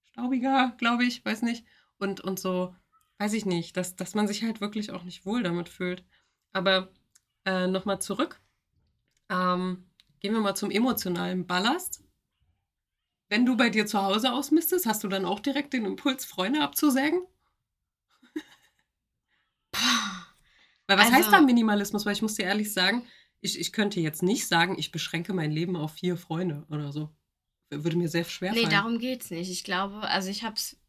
staubiger, 0.06 0.74
glaube 0.78 1.04
ich, 1.04 1.26
weiß 1.26 1.42
nicht. 1.42 1.66
Und, 1.98 2.22
und 2.22 2.40
so, 2.40 2.76
weiß 3.18 3.34
ich 3.34 3.46
nicht, 3.46 3.76
dass, 3.76 3.96
dass 3.96 4.16
man 4.16 4.28
sich 4.28 4.44
halt 4.44 4.62
wirklich 4.62 4.92
auch 4.92 5.04
nicht 5.04 5.26
wohl 5.26 5.44
damit 5.44 5.70
fühlt. 5.70 6.06
Aber 6.54 6.90
äh, 7.46 7.68
nochmal 7.68 8.00
zurück. 8.00 8.40
Ähm, 9.30 9.86
gehen 10.20 10.34
wir 10.34 10.42
mal 10.42 10.56
zum 10.56 10.72
emotionalen 10.72 11.46
Ballast. 11.46 12.04
Wenn 13.30 13.46
du 13.46 13.58
bei 13.58 13.70
dir 13.70 13.86
zu 13.86 14.02
Hause 14.02 14.32
ausmistest, 14.32 14.86
hast 14.86 15.04
du 15.04 15.08
dann 15.08 15.26
auch 15.26 15.40
direkt 15.40 15.74
den 15.74 15.86
Impuls, 15.86 16.26
Freunde 16.26 16.62
abzusägen? 16.62 17.22
Weil 20.88 20.98
was 20.98 21.08
also, 21.08 21.18
heißt 21.18 21.32
da 21.34 21.42
Minimalismus? 21.42 22.06
Weil 22.06 22.14
ich 22.14 22.22
muss 22.22 22.36
dir 22.36 22.46
ehrlich 22.46 22.72
sagen, 22.72 23.06
ich, 23.42 23.60
ich 23.60 23.74
könnte 23.74 24.00
jetzt 24.00 24.24
nicht 24.24 24.48
sagen, 24.48 24.78
ich 24.80 24.92
beschränke 24.92 25.34
mein 25.34 25.52
Leben 25.52 25.76
auf 25.76 25.94
vier 25.94 26.18
Freunde 26.18 26.66
oder 26.70 26.92
so. 26.92 27.10
Würde 27.70 27.98
mir 27.98 28.08
sehr 28.08 28.24
schwer 28.24 28.54
fallen. 28.54 28.64
Nee, 28.64 28.72
darum 28.72 28.98
geht 28.98 29.24
es 29.24 29.32
nicht. 29.32 29.52
Ich 29.52 29.66
glaube, 29.66 30.02
also 30.02 30.30
ich 30.30 30.44
habe 30.44 30.56
es 30.56 30.80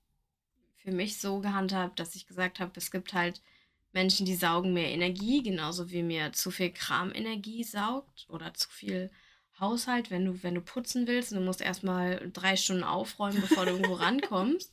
für 0.76 0.92
mich 0.92 1.18
so 1.18 1.40
gehandhabt, 1.40 1.98
dass 1.98 2.14
ich 2.14 2.26
gesagt 2.26 2.60
habe, 2.60 2.70
es 2.76 2.92
gibt 2.92 3.12
halt 3.12 3.42
Menschen, 3.92 4.26
die 4.26 4.34
saugen 4.34 4.74
mehr 4.74 4.90
Energie, 4.90 5.42
genauso 5.42 5.90
wie 5.90 6.02
mir 6.02 6.32
zu 6.32 6.50
viel 6.50 6.70
Kramenergie 6.70 7.64
saugt 7.64 8.26
oder 8.28 8.54
zu 8.54 8.68
viel 8.68 9.10
Haushalt, 9.58 10.10
wenn 10.10 10.24
du, 10.24 10.42
wenn 10.42 10.54
du 10.54 10.60
putzen 10.60 11.06
willst 11.06 11.32
und 11.32 11.38
du 11.38 11.44
musst 11.44 11.60
erstmal 11.60 12.30
drei 12.32 12.56
Stunden 12.56 12.84
aufräumen, 12.84 13.40
bevor 13.40 13.64
du 13.64 13.72
irgendwo 13.72 13.94
rankommst. 13.94 14.72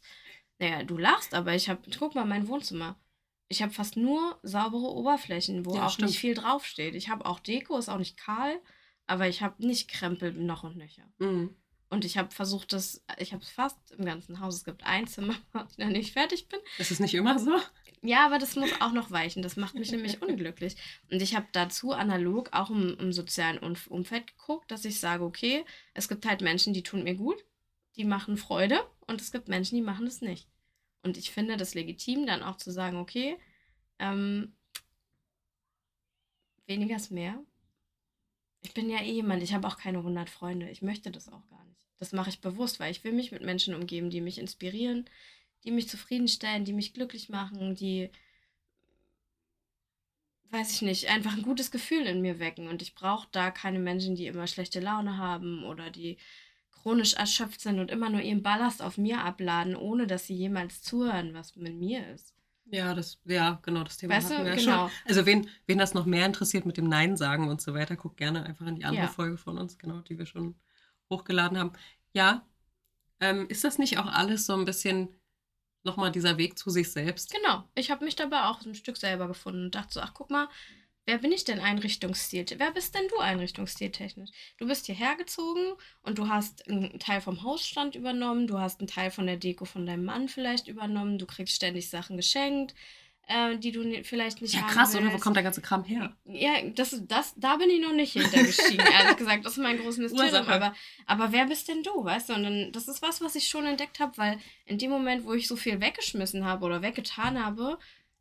Naja, 0.60 0.84
du 0.84 0.98
lachst, 0.98 1.34
aber 1.34 1.56
ich 1.56 1.70
habe, 1.70 1.82
guck 1.98 2.16
mal, 2.16 2.26
mein 2.26 2.48
Wohnzimmer. 2.48 2.98
Ich 3.48 3.62
habe 3.62 3.74
fast 3.74 3.98
nur 3.98 4.40
saubere 4.44 4.92
Oberflächen, 4.92 5.66
wo 5.66 5.76
ja, 5.76 5.86
auch 5.86 5.92
stimmt. 5.92 6.10
nicht 6.10 6.20
viel 6.20 6.34
draufsteht. 6.34 6.96
Ich 6.96 7.10
habe 7.10 7.26
auch 7.26 7.40
Deko, 7.40 7.78
ist 7.78 7.90
auch 7.90 7.98
nicht 7.98 8.18
kahl, 8.18 8.60
aber 9.08 9.28
ich 9.28 9.42
habe 9.42 9.66
nicht 9.66 9.88
Krempel 9.90 10.34
noch 10.34 10.64
und 10.64 10.78
nöcher. 10.78 11.04
Mhm. 11.20 11.56
Und 11.90 12.06
ich 12.06 12.18
habe 12.18 12.32
versucht, 12.32 12.74
das, 12.74 13.04
ich 13.20 13.34
habe 13.34 13.44
es 13.44 13.50
fast 13.50 13.78
im 13.92 14.06
ganzen 14.06 14.40
Haus. 14.40 14.56
Es 14.56 14.66
gibt 14.66 14.84
ein 14.84 15.08
Zimmer, 15.08 15.36
wo 15.54 15.60
ich 15.70 15.78
noch 15.78 15.88
nicht 15.88 16.14
fertig 16.14 16.48
bin. 16.48 16.60
Ist 16.78 16.92
es 16.92 17.00
nicht 17.00 17.14
immer 17.14 17.38
so? 17.38 17.52
Ja, 18.06 18.26
aber 18.26 18.38
das 18.38 18.56
muss 18.56 18.70
auch 18.82 18.92
noch 18.92 19.10
weichen. 19.10 19.42
Das 19.42 19.56
macht 19.56 19.74
mich 19.74 19.92
nämlich 19.92 20.22
unglücklich. 20.22 20.76
Und 21.12 21.22
ich 21.22 21.36
habe 21.36 21.48
dazu 21.52 21.92
analog 21.92 22.50
auch 22.54 22.70
im, 22.70 22.96
im 23.00 23.12
sozialen 23.12 23.58
Umfeld 23.58 24.28
geguckt, 24.28 24.70
dass 24.70 24.86
ich 24.86 25.00
sage, 25.00 25.24
okay, 25.24 25.66
es 25.96 26.08
gibt 26.08 26.26
halt 26.26 26.42
Menschen, 26.42 26.74
die 26.74 26.84
tun 26.84 27.04
mir 27.04 27.16
gut, 27.16 27.44
die 27.96 28.06
machen 28.06 28.38
Freude 28.38 28.80
und 29.08 29.22
es 29.22 29.32
gibt 29.32 29.48
Menschen, 29.48 29.76
die 29.76 29.82
machen 29.82 30.06
es 30.06 30.22
nicht. 30.22 30.48
Und 31.02 31.18
ich 31.18 31.32
finde 31.32 31.58
das 31.58 31.74
legitim, 31.74 32.28
dann 32.28 32.44
auch 32.44 32.58
zu 32.58 32.72
sagen, 32.72 32.98
okay, 32.98 33.38
ähm, 33.98 34.56
weniger 36.68 36.98
ist 36.98 37.12
mehr. 37.12 37.40
Ich 38.62 38.74
bin 38.74 38.90
ja 38.90 39.00
eh 39.02 39.14
jemand, 39.14 39.42
ich 39.42 39.54
habe 39.54 39.68
auch 39.68 39.78
keine 39.78 40.00
100 40.00 40.30
Freunde. 40.30 40.70
Ich 40.70 40.82
möchte 40.82 41.12
das 41.12 41.28
auch 41.28 41.48
gar 41.50 41.64
nicht. 41.66 41.80
Das 41.98 42.12
mache 42.12 42.30
ich 42.30 42.42
bewusst, 42.42 42.80
weil 42.80 42.92
ich 42.92 43.04
will 43.04 43.14
mich 43.14 43.32
mit 43.32 43.42
Menschen 43.42 43.74
umgeben, 43.74 44.10
die 44.10 44.22
mich 44.22 44.38
inspirieren, 44.38 45.10
die 45.66 45.72
mich 45.72 45.90
zufriedenstellen, 45.90 46.64
die 46.64 46.74
mich 46.74 46.94
glücklich 46.94 47.30
machen, 47.30 47.76
die, 47.76 48.12
weiß 50.52 50.72
ich 50.74 50.82
nicht, 50.84 51.10
einfach 51.10 51.36
ein 51.36 51.42
gutes 51.42 51.72
Gefühl 51.72 52.06
in 52.06 52.22
mir 52.22 52.40
wecken. 52.40 52.68
Und 52.68 52.82
ich 52.82 52.96
brauche 52.96 53.28
da 53.32 53.52
keine 53.52 53.80
Menschen, 53.80 54.16
die 54.16 54.28
immer 54.28 54.48
schlechte 54.48 54.80
Laune 54.80 55.18
haben 55.18 55.64
oder 55.64 55.90
die 55.90 56.18
chronisch 56.72 57.16
erschöpft 57.16 57.62
sind 57.62 57.80
und 57.80 57.90
immer 57.90 58.12
nur 58.12 58.22
ihren 58.22 58.44
Ballast 58.44 58.84
auf 58.84 59.00
mir 59.00 59.24
abladen, 59.24 59.76
ohne 59.76 60.06
dass 60.06 60.28
sie 60.28 60.36
jemals 60.36 60.84
zuhören, 60.84 61.34
was 61.34 61.56
mit 61.56 61.76
mir 61.76 62.08
ist. 62.14 62.36
Ja, 62.66 62.94
das, 62.94 63.20
ja, 63.26 63.60
genau, 63.64 63.84
das 63.84 63.98
Thema 63.98 64.16
weißt 64.16 64.32
hatten 64.32 64.46
wir 64.46 64.56
genau. 64.56 64.90
schon. 64.90 64.98
Also 65.06 65.26
wen, 65.26 65.50
wen 65.66 65.78
das 65.78 65.94
noch 65.94 66.06
mehr 66.06 66.26
interessiert 66.26 66.66
mit 66.66 66.78
dem 66.78 66.88
Nein 66.88 67.16
sagen 67.18 67.50
und 67.50 67.62
so 67.62 67.74
weiter, 67.74 67.96
guckt 67.96 68.18
gerne 68.18 68.44
einfach 68.44 68.66
in 68.66 68.76
die 68.76 68.86
andere 68.86 69.06
ja. 69.06 69.12
Folge 69.12 69.38
von 69.38 69.58
uns, 69.58 69.78
genau, 69.78 70.00
die 70.02 70.18
wir 70.18 70.26
schon 70.26 70.56
hochgeladen 71.10 71.58
haben. 71.58 71.74
Ja, 72.14 72.46
ähm, 73.20 73.48
ist 73.50 73.64
das 73.64 73.78
nicht 73.78 73.98
auch 73.98 74.08
alles 74.08 74.46
so 74.46 74.54
ein 74.54 74.66
bisschen 74.66 75.10
nochmal 75.86 76.12
dieser 76.12 76.38
Weg 76.38 76.58
zu 76.58 76.70
sich 76.70 76.92
selbst. 76.92 77.32
Genau. 77.32 77.64
Ich 77.76 77.92
habe 77.92 78.06
mich 78.06 78.16
dabei 78.16 78.46
auch 78.46 78.62
ein 78.66 78.76
Stück 78.76 78.98
selber 78.98 79.28
gefunden 79.28 79.66
und 79.66 79.76
dachte 79.76 79.94
so, 79.94 80.00
ach 80.02 80.14
guck 80.14 80.30
mal, 80.30 80.50
wer 81.06 81.20
bin 81.20 81.32
ich 81.32 81.44
denn 81.44 81.60
Einrichtungsstil? 81.60 82.46
Wer 82.58 82.72
bist 82.72 82.96
denn 82.96 83.08
du 83.10 83.20
Einrichtungsstiltechnisch? 83.20 84.32
Du 84.58 84.68
bist 84.68 84.88
hierher 84.88 85.16
gezogen 85.16 85.74
und 86.02 86.18
du 86.18 86.28
hast 86.28 86.68
einen 86.68 87.00
Teil 87.00 87.22
vom 87.22 87.44
Hausstand 87.44 87.96
übernommen, 87.96 88.48
du 88.48 88.60
hast 88.60 88.80
einen 88.80 88.88
Teil 88.88 89.12
von 89.12 89.28
der 89.28 89.38
Deko 89.38 89.66
von 89.66 89.86
deinem 89.86 90.06
Mann 90.06 90.28
vielleicht 90.28 90.68
übernommen, 90.68 91.20
du 91.20 91.26
kriegst 91.26 91.56
ständig 91.56 91.90
Sachen 91.90 92.18
geschenkt, 92.18 92.74
äh, 93.28 93.58
die 93.58 93.72
du 93.72 94.04
vielleicht 94.04 94.42
nicht 94.42 94.54
Ja, 94.54 94.62
haben 94.62 94.70
krass, 94.70 94.96
oder? 94.96 95.06
Wo 95.08 95.12
willst. 95.12 95.24
kommt 95.24 95.36
der 95.36 95.44
ganze 95.44 95.62
Kram 95.62 95.84
her? 95.84 96.16
Ja, 96.26 96.52
das, 96.76 97.00
das, 97.08 97.34
da 97.38 97.56
bin 97.58 97.70
ich 97.70 97.82
noch 97.82 97.94
nicht 97.94 98.14
hintergestiegen, 98.14 98.86
ehrlich 99.00 99.18
gesagt. 99.18 99.46
Das 99.46 99.54
ist 99.54 99.64
mein 99.64 99.78
großes 99.78 99.98
Mysterium. 100.00 100.48
Aber, 100.48 100.74
aber 101.06 101.32
wer 101.32 101.46
bist 101.46 101.68
denn 101.68 101.84
du, 101.84 102.04
weißt 102.04 102.30
du? 102.30 102.34
Und 102.34 102.44
dann, 102.44 102.72
das 102.72 102.88
ist 102.88 103.02
was, 103.02 103.22
was 103.22 103.36
ich 103.36 103.48
schon 103.48 103.66
entdeckt 103.66 104.00
habe, 104.00 104.18
weil 104.18 104.40
in 104.66 104.78
dem 104.78 104.92
Moment, 104.92 105.26
wo 105.26 105.34
ich 105.34 105.48
so 105.48 105.56
viel 105.56 105.82
weggeschmissen 105.82 106.46
habe 106.46 106.66
oder 106.66 106.82
weggetan 106.82 107.44
habe, 107.44 107.78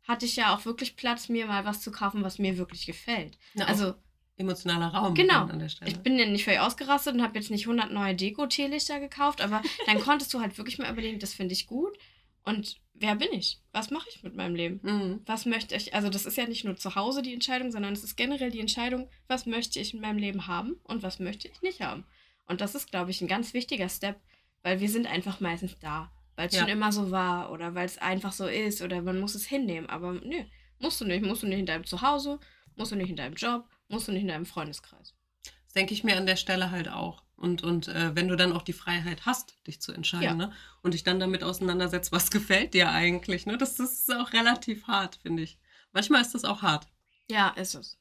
hatte 0.07 0.25
ich 0.25 0.35
ja 0.35 0.53
auch 0.55 0.65
wirklich 0.65 0.95
Platz, 0.95 1.29
mir 1.29 1.47
mal 1.47 1.65
was 1.65 1.81
zu 1.81 1.91
kaufen, 1.91 2.23
was 2.23 2.37
mir 2.39 2.57
wirklich 2.57 2.85
gefällt. 2.85 3.37
Ja, 3.55 3.65
also, 3.65 3.93
emotionaler 4.37 4.87
Raum 4.87 5.13
Genau. 5.15 5.45
an 5.45 5.59
der 5.59 5.69
Stelle. 5.69 5.89
ich 5.89 5.97
bin 5.99 6.19
ja 6.19 6.25
nicht 6.25 6.43
völlig 6.43 6.59
ausgerastet 6.59 7.13
und 7.15 7.21
habe 7.23 7.37
jetzt 7.39 7.49
nicht 7.51 7.65
100 7.67 7.91
neue 7.91 8.13
Deko-Teelichter 8.15 8.99
gekauft, 8.99 9.41
aber 9.41 9.61
dann 9.85 9.99
konntest 10.01 10.33
du 10.33 10.41
halt 10.41 10.57
wirklich 10.57 10.77
mal 10.77 10.91
überlegen, 10.91 11.19
das 11.19 11.33
finde 11.33 11.53
ich 11.53 11.67
gut. 11.67 11.97
Und 12.45 12.75
wer 12.93 13.15
bin 13.15 13.33
ich? 13.33 13.59
Was 13.73 13.89
mache 13.91 14.07
ich 14.09 14.23
mit 14.23 14.35
meinem 14.35 14.55
Leben? 14.55 14.79
Mhm. 14.83 15.21
was 15.25 15.45
möchte 15.45 15.75
ich, 15.75 15.93
also 15.93 16.09
das 16.09 16.25
ist 16.25 16.37
ja 16.37 16.45
nicht 16.47 16.63
nur 16.63 16.77
zu 16.77 16.95
Hause 16.95 17.21
die 17.21 17.33
Entscheidung, 17.33 17.71
sondern 17.71 17.93
es 17.93 18.03
ist 18.03 18.15
generell 18.15 18.51
die 18.51 18.59
Entscheidung, 18.59 19.09
was 19.27 19.45
möchte 19.45 19.79
ich 19.79 19.93
in 19.93 20.01
meinem 20.01 20.17
Leben 20.19 20.47
haben 20.47 20.75
und 20.83 21.03
was 21.03 21.19
möchte 21.19 21.47
ich 21.47 21.61
nicht 21.61 21.81
haben. 21.81 22.05
Und 22.47 22.61
das 22.61 22.75
ist, 22.75 22.91
glaube 22.91 23.11
ich, 23.11 23.21
ein 23.21 23.27
ganz 23.27 23.53
wichtiger 23.53 23.89
Step, 23.89 24.19
weil 24.61 24.79
wir 24.79 24.89
sind 24.89 25.07
einfach 25.07 25.39
meistens 25.39 25.77
da, 25.79 26.11
weil 26.35 26.47
es 26.47 26.53
Ja. 26.53 26.61
schon 26.61 26.69
immer 26.69 26.91
so 26.91 27.09
war 27.11 27.51
oder 27.51 27.73
weil 27.75 27.85
es 27.87 27.97
einfach 27.97 28.31
so 28.31 28.45
ist 28.47 28.81
oder 28.81 29.01
man 29.01 29.19
muss 29.19 29.33
es 29.35 29.45
hinnehmen. 29.47 29.89
Aber 29.89 30.13
nö, 30.13 30.43
musst 30.79 31.01
du 31.01 31.05
nicht. 31.05 31.25
Musst 31.25 31.41
du 31.43 31.47
nicht 31.47 31.59
in 31.59 31.65
deinem 31.65 31.85
Zuhause, 31.85 32.39
musst 32.75 32.91
du 32.91 32.95
nicht 32.95 33.09
in 33.09 33.15
deinem 33.15 33.33
Job, 33.35 33.67
musst 33.87 34.07
du 34.07 34.11
nicht 34.11 34.21
in 34.21 34.27
deinem 34.27 34.45
Freundeskreis. 34.45 35.15
Das 35.43 35.73
denke 35.73 35.93
ich 35.95 36.03
mir 36.03 36.15
an 36.17 36.27
der 36.27 36.35
Stelle 36.35 36.69
halt 36.71 36.89
auch. 36.89 37.23
Und, 37.37 37.63
und 37.63 37.87
äh, 37.89 38.15
wenn 38.15 38.27
du 38.27 38.35
dann 38.37 38.53
auch 38.53 38.61
die 38.61 38.73
Freiheit 38.73 39.25
hast, 39.25 39.55
dich 39.67 39.81
zu 39.81 39.91
entscheiden, 39.91 40.23
Ja. 40.23 40.33
ne? 40.47 40.51
Und 40.81 40.93
dich 40.93 41.03
dann 41.03 41.19
damit 41.19 41.43
auseinandersetzt, 41.43 42.11
was 42.11 42.31
gefällt 42.31 42.73
dir 42.73 42.89
eigentlich, 42.89 43.45
ne? 43.45 43.57
Das, 43.57 43.75
das 43.75 43.99
ist 43.99 44.15
auch 44.15 44.31
relativ 44.33 44.87
hart, 44.87 45.19
finde 45.21 45.43
ich. 45.43 45.57
Manchmal 45.91 46.21
ist 46.21 46.33
das 46.33 46.45
auch 46.45 46.61
hart. 46.61 46.87
Ja, 47.29 47.49
ist 47.49 47.75
es. 47.75 47.97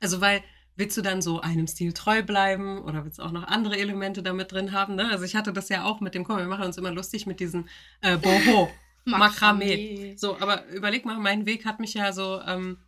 Also, 0.00 0.20
weil 0.20 0.42
willst 0.76 0.96
du 0.96 1.02
dann 1.02 1.20
so 1.20 1.40
einem 1.40 1.66
Stil 1.66 1.92
treu 1.92 2.22
bleiben 2.22 2.78
oder 2.82 3.04
willst 3.04 3.18
du 3.18 3.22
auch 3.24 3.32
noch 3.32 3.44
andere 3.48 3.76
Elemente 3.76 4.22
damit 4.22 4.52
drin 4.52 4.72
haben, 4.72 4.94
ne? 4.94 5.10
Also 5.10 5.24
ich 5.24 5.34
hatte 5.34 5.52
das 5.52 5.68
ja 5.68 5.84
auch 5.84 6.00
mit 6.00 6.14
dem, 6.14 6.24
komm, 6.24 6.38
wir 6.38 6.46
machen 6.46 6.64
uns 6.66 6.78
immer 6.78 6.92
lustig 6.92 7.26
mit 7.26 7.40
diesen 7.40 7.68
äh, 8.00 8.16
Boho. 8.16 8.70
Makramee. 9.04 10.14
So, 10.16 10.38
aber 10.38 10.66
überleg 10.68 11.04
mal, 11.04 11.18
mein 11.18 11.46
Weg 11.46 11.64
hat 11.64 11.80
mich 11.80 11.94
ja 11.94 12.12
so, 12.12 12.40
ähm, 12.42 12.78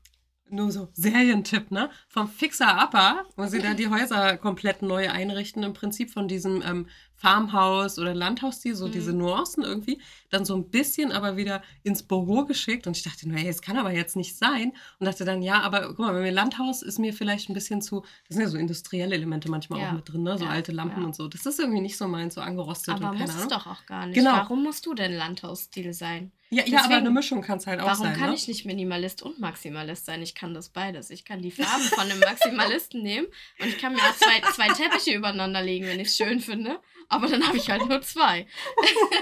nur 0.53 0.71
so 0.71 0.89
Serientipp, 0.93 1.71
ne? 1.71 1.91
Vom 2.09 2.29
Fixer 2.29 2.83
Upper, 2.83 3.25
wo 3.37 3.47
sie 3.47 3.61
da 3.61 3.75
die 3.75 3.89
Häuser 3.89 4.37
komplett 4.37 4.83
neu 4.83 5.09
einrichten, 5.11 5.63
im 5.63 5.73
Prinzip 5.73 6.11
von 6.11 6.29
diesem 6.29 6.63
ähm, 6.63 6.87
Farmhaus 7.15 7.99
oder 7.99 8.15
Landhausstil, 8.15 8.75
so 8.75 8.87
Mhm. 8.87 8.93
diese 8.93 9.13
Nuancen 9.13 9.63
irgendwie, 9.63 10.01
dann 10.31 10.45
so 10.45 10.57
ein 10.57 10.71
bisschen 10.71 11.13
aber 11.13 11.37
wieder 11.37 11.63
ins 11.83 12.03
Büro 12.03 12.45
geschickt 12.45 12.87
und 12.87 12.97
ich 12.97 13.03
dachte, 13.03 13.29
naja, 13.29 13.45
das 13.47 13.61
kann 13.61 13.77
aber 13.77 13.93
jetzt 13.93 14.17
nicht 14.17 14.37
sein 14.39 14.73
und 14.99 15.07
dachte 15.07 15.25
dann, 15.27 15.43
ja, 15.43 15.61
aber 15.61 15.89
guck 15.89 15.99
mal, 15.99 16.13
bei 16.13 16.21
mir 16.23 16.33
Landhaus 16.33 16.81
ist 16.83 16.99
mir 16.99 17.13
vielleicht 17.13 17.51
ein 17.51 17.55
bisschen 17.55 17.83
zu, 17.83 18.01
das 18.29 18.37
sind 18.37 18.41
ja 18.43 18.49
so 18.49 18.57
industrielle 18.57 19.15
Elemente 19.15 19.51
manchmal 19.51 19.81
Ja. 19.81 19.89
auch 19.91 19.93
mit 19.93 20.09
drin, 20.11 20.23
ne? 20.23 20.39
So 20.39 20.45
Ja, 20.45 20.51
alte 20.51 20.73
Lampen 20.73 21.01
ja. 21.01 21.07
und 21.07 21.15
so. 21.15 21.29
Das 21.29 21.45
ist 21.45 21.59
irgendwie 21.61 21.81
nicht 21.83 21.99
so 21.99 22.09
meins, 22.09 22.35
so 22.35 22.41
angerostet 22.41 22.95
Aber 22.95 23.11
und 23.11 23.19
keine 23.19 23.25
muss 23.25 23.31
es 23.33 23.37
Ahnung. 23.37 23.49
doch 23.51 23.67
auch 23.67 23.85
gar 23.87 24.07
nicht. 24.07 24.15
Genau. 24.17 24.33
Warum 24.33 24.63
musst 24.63 24.87
du 24.87 24.95
denn 24.95 25.13
Landhausstil 25.13 25.93
sein? 25.93 26.33
Ja, 26.53 26.65
ja, 26.65 26.79
aber 26.79 26.89
Deswegen- 26.89 26.95
eine 27.07 27.11
Mischung 27.11 27.43
kann 27.43 27.59
es 27.59 27.67
halt 27.69 27.81
auch 27.81 27.87
Warum 27.87 28.07
sein. 28.07 28.17
kann 28.17 28.31
ne? 28.31 28.35
ich 28.35 28.49
nicht 28.49 28.65
Minimalist 28.65 29.23
und 29.23 29.39
Maximalist 29.39 30.05
sein? 30.05 30.21
Ich 30.21 30.35
kann 30.35 30.53
das 30.53 30.69
beides. 30.71 31.11
Ich 31.11 31.25
kann 31.25 31.41
die 31.43 31.53
Farben 31.53 31.85
von 31.85 32.01
einem 32.11 32.19
Maximalisten 32.19 33.03
nehmen 33.03 33.29
und 33.61 33.69
ich 33.69 33.79
kann 33.79 33.93
mir 33.93 34.01
auch 34.01 34.17
zwei, 34.17 34.41
zwei 34.53 34.69
Teppiche 34.69 35.15
übereinander 35.15 35.63
legen, 35.63 35.87
wenn 35.87 36.01
ich 36.01 36.09
es 36.09 36.17
schön 36.17 36.41
finde. 36.41 36.81
Aber 37.09 37.29
dann 37.29 37.47
habe 37.47 37.57
ich 37.57 37.71
halt 37.71 37.87
nur 37.89 38.03
zwei. 38.03 38.47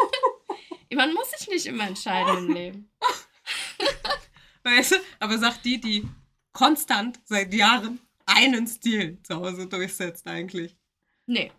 Man 0.94 1.12
muss 1.12 1.30
sich 1.32 1.48
nicht 1.48 1.66
immer 1.66 1.86
entscheiden 1.86 2.38
im 2.48 2.54
Leben. 2.54 2.90
Weißt 4.64 4.92
du? 4.92 4.96
Aber 5.20 5.36
sagt 5.38 5.64
die, 5.66 5.78
die 5.80 6.08
konstant 6.52 7.20
seit 7.24 7.52
Jahren 7.52 8.00
einen 8.24 8.66
Stil 8.66 9.18
zu 9.22 9.36
Hause 9.36 9.66
durchsetzt 9.66 10.26
eigentlich. 10.26 10.76
Nee. 11.26 11.52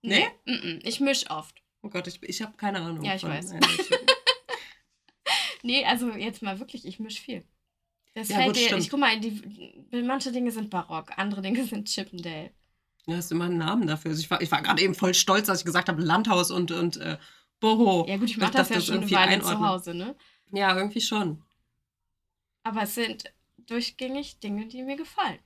Nee? 0.00 0.26
Mm-mm. 0.46 0.80
Ich 0.84 1.00
misch 1.00 1.30
oft. 1.30 1.62
Oh 1.82 1.90
Gott, 1.90 2.06
ich, 2.06 2.22
ich 2.22 2.40
habe 2.42 2.56
keine 2.56 2.80
Ahnung. 2.80 3.04
Ja, 3.04 3.14
ich 3.14 3.24
weiß. 3.24 3.52
Nee, 5.62 5.84
also 5.84 6.10
jetzt 6.12 6.42
mal 6.42 6.58
wirklich, 6.60 6.84
ich 6.86 6.98
misch 7.00 7.20
viel. 7.20 7.44
Das 8.14 8.28
Ja, 8.28 8.36
fällt 8.36 8.48
gut, 8.48 8.56
dir, 8.56 8.66
stimmt. 8.66 8.82
ich 8.82 8.90
guck 8.90 9.00
mal, 9.00 9.18
die, 9.20 9.42
manche 10.02 10.32
Dinge 10.32 10.50
sind 10.52 10.70
barock, 10.70 11.18
andere 11.18 11.42
Dinge 11.42 11.64
sind 11.64 11.88
Chippendale. 11.88 12.52
Ja, 13.06 13.16
hast 13.16 13.32
immer 13.32 13.46
einen 13.46 13.58
Namen 13.58 13.86
dafür. 13.86 14.10
Also 14.12 14.20
ich 14.20 14.30
war, 14.30 14.40
ich 14.40 14.50
war 14.52 14.62
gerade 14.62 14.82
eben 14.82 14.94
voll 14.94 15.14
stolz, 15.14 15.46
dass 15.46 15.60
ich 15.60 15.64
gesagt 15.64 15.88
habe, 15.88 16.02
Landhaus 16.02 16.50
und, 16.50 16.70
und 16.70 16.96
äh, 16.98 17.18
Boho. 17.60 18.06
Ja 18.08 18.16
gut, 18.16 18.30
ich 18.30 18.36
mache 18.38 18.52
darf 18.52 18.68
das 18.68 18.68
ja 18.68 18.76
das 18.76 18.86
schon 18.86 18.98
eine 18.98 19.10
Weile 19.12 19.40
zu 19.40 19.48
einordnen. 19.48 19.68
Hause, 19.68 19.94
ne? 19.94 20.16
Ja, 20.52 20.76
irgendwie 20.76 21.00
schon. 21.00 21.42
Aber 22.64 22.82
es 22.82 22.96
sind 22.96 23.32
durchgängig 23.56 24.40
Dinge, 24.40 24.66
die 24.66 24.82
mir 24.82 24.96
gefallen. 24.96 25.38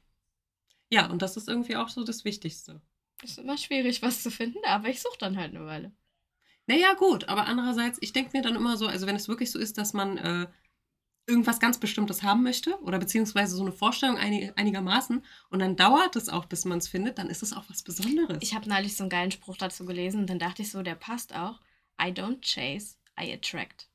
Ja, 0.90 1.06
und 1.10 1.22
das 1.22 1.36
ist 1.36 1.48
irgendwie 1.48 1.76
auch 1.76 1.88
so 1.88 2.02
das 2.04 2.24
Wichtigste. 2.24 2.80
Ist 3.22 3.36
immer 3.38 3.58
schwierig, 3.58 4.00
was 4.00 4.22
zu 4.22 4.30
finden, 4.30 4.64
aber 4.64 4.88
ich 4.88 5.02
suche 5.02 5.18
dann 5.18 5.36
halt 5.36 5.54
eine 5.54 5.66
Weile. 5.66 5.92
Naja, 6.66 6.94
gut, 6.94 7.28
aber 7.28 7.46
andererseits, 7.46 7.98
ich 8.00 8.12
denke 8.12 8.36
mir 8.36 8.42
dann 8.42 8.56
immer 8.56 8.76
so, 8.76 8.86
also 8.86 9.06
wenn 9.06 9.16
es 9.16 9.28
wirklich 9.28 9.50
so 9.50 9.58
ist, 9.58 9.78
dass 9.78 9.92
man 9.92 10.18
äh, 10.18 10.46
irgendwas 11.26 11.60
ganz 11.60 11.78
Bestimmtes 11.78 12.22
haben 12.22 12.42
möchte 12.42 12.80
oder 12.82 12.98
beziehungsweise 12.98 13.56
so 13.56 13.62
eine 13.62 13.72
Vorstellung 13.72 14.16
einig, 14.16 14.52
einigermaßen 14.56 15.24
und 15.50 15.58
dann 15.58 15.76
dauert 15.76 16.16
es 16.16 16.28
auch, 16.28 16.46
bis 16.46 16.64
man 16.64 16.78
es 16.78 16.88
findet, 16.88 17.18
dann 17.18 17.28
ist 17.28 17.42
es 17.42 17.52
auch 17.52 17.64
was 17.68 17.82
Besonderes. 17.82 18.38
Ich 18.40 18.54
habe 18.54 18.68
neulich 18.68 18.96
so 18.96 19.04
einen 19.04 19.10
geilen 19.10 19.30
Spruch 19.30 19.56
dazu 19.56 19.84
gelesen 19.84 20.20
und 20.20 20.30
dann 20.30 20.38
dachte 20.38 20.62
ich 20.62 20.70
so, 20.70 20.82
der 20.82 20.94
passt 20.94 21.34
auch. 21.34 21.60
I 22.00 22.08
don't 22.08 22.40
chase, 22.42 22.96
I 23.20 23.32
attract. 23.32 23.88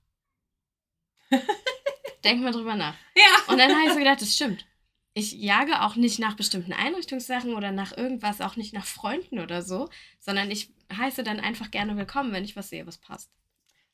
Denk 2.24 2.42
mal 2.42 2.52
drüber 2.52 2.76
nach. 2.76 2.96
ja. 3.16 3.52
Und 3.52 3.58
dann 3.58 3.72
habe 3.72 3.86
ich 3.86 3.94
so 3.94 4.00
gedacht, 4.00 4.22
das 4.22 4.34
stimmt. 4.34 4.66
Ich 5.14 5.34
jage 5.34 5.82
auch 5.82 5.96
nicht 5.98 6.20
nach 6.20 6.36
bestimmten 6.36 6.72
Einrichtungssachen 6.72 7.54
oder 7.54 7.72
nach 7.72 7.96
irgendwas, 7.96 8.40
auch 8.40 8.56
nicht 8.56 8.74
nach 8.74 8.86
Freunden 8.86 9.40
oder 9.40 9.62
so, 9.62 9.90
sondern 10.20 10.50
ich 10.50 10.72
heiße 10.96 11.24
dann 11.24 11.40
einfach 11.42 11.70
gerne 11.70 11.98
willkommen, 11.98 12.32
wenn 12.32 12.46
ich 12.46 12.56
was 12.56 12.70
sehe, 12.70 12.88
was 12.88 12.98
passt. 12.98 13.30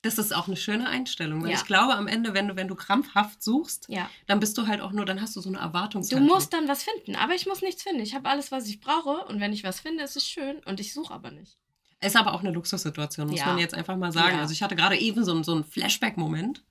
Das 0.03 0.19
ist 0.19 0.34
auch 0.34 0.45
eine 0.47 0.56
schöne 0.58 0.88
Einstellung, 0.88 1.41
weil 1.41 1.49
Ja. 1.49 1.56
ich 1.58 1.65
glaube, 1.65 1.95
am 1.95 2.08
Ende, 2.08 2.36
wenn 2.36 2.47
du, 2.47 2.56
wenn 2.56 2.67
du 2.67 2.75
krampfhaft 2.75 3.41
suchst, 3.41 3.88
Ja. 3.89 4.10
dann 4.27 4.39
bist 4.39 4.56
du 4.60 4.67
halt 4.67 4.80
auch 4.80 4.91
nur, 4.91 5.06
dann 5.06 5.19
hast 5.19 5.36
du 5.36 5.41
so 5.41 5.49
eine 5.49 5.58
Du 5.58 5.63
Erwartungshaltung. 5.63 6.27
musst 6.27 6.53
dann 6.53 6.67
was 6.67 6.84
finden, 6.84 7.15
aber 7.15 7.34
ich 7.34 7.47
muss 7.47 7.63
nichts 7.63 7.82
finden. 7.82 8.01
Ich 8.01 8.13
habe 8.13 8.30
alles, 8.30 8.51
was 8.51 8.67
ich 8.67 8.80
brauche 8.80 9.25
und 9.25 9.39
wenn 9.39 9.53
ich 9.53 9.63
was 9.63 9.80
finde, 9.80 10.03
ist 10.03 10.15
es 10.17 10.27
schön 10.30 10.60
und 10.65 10.80
ich 10.80 10.93
suche 10.93 11.12
aber 11.13 11.32
nicht. 11.32 11.58
Ist 11.99 12.15
aber 12.15 12.36
auch 12.36 12.41
eine 12.41 12.51
Luxussituation, 12.51 13.27
muss 13.27 13.39
Ja. 13.39 13.47
man 13.47 13.58
jetzt 13.58 13.73
einfach 13.73 13.97
mal 13.97 14.12
sagen. 14.12 14.38
Also 14.38 14.53
ich 14.53 14.62
hatte 14.62 14.75
gerade 14.75 14.97
eben 14.99 15.25
so, 15.25 15.41
so 15.41 15.56
einen 15.56 15.63
Flashback-Moment, 15.63 16.63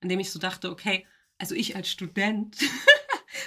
in 0.00 0.08
dem 0.08 0.18
ich 0.18 0.32
so 0.32 0.40
dachte, 0.40 0.70
okay, 0.72 1.06
also 1.38 1.54
ich 1.54 1.76
als 1.76 1.88
Student 1.88 2.56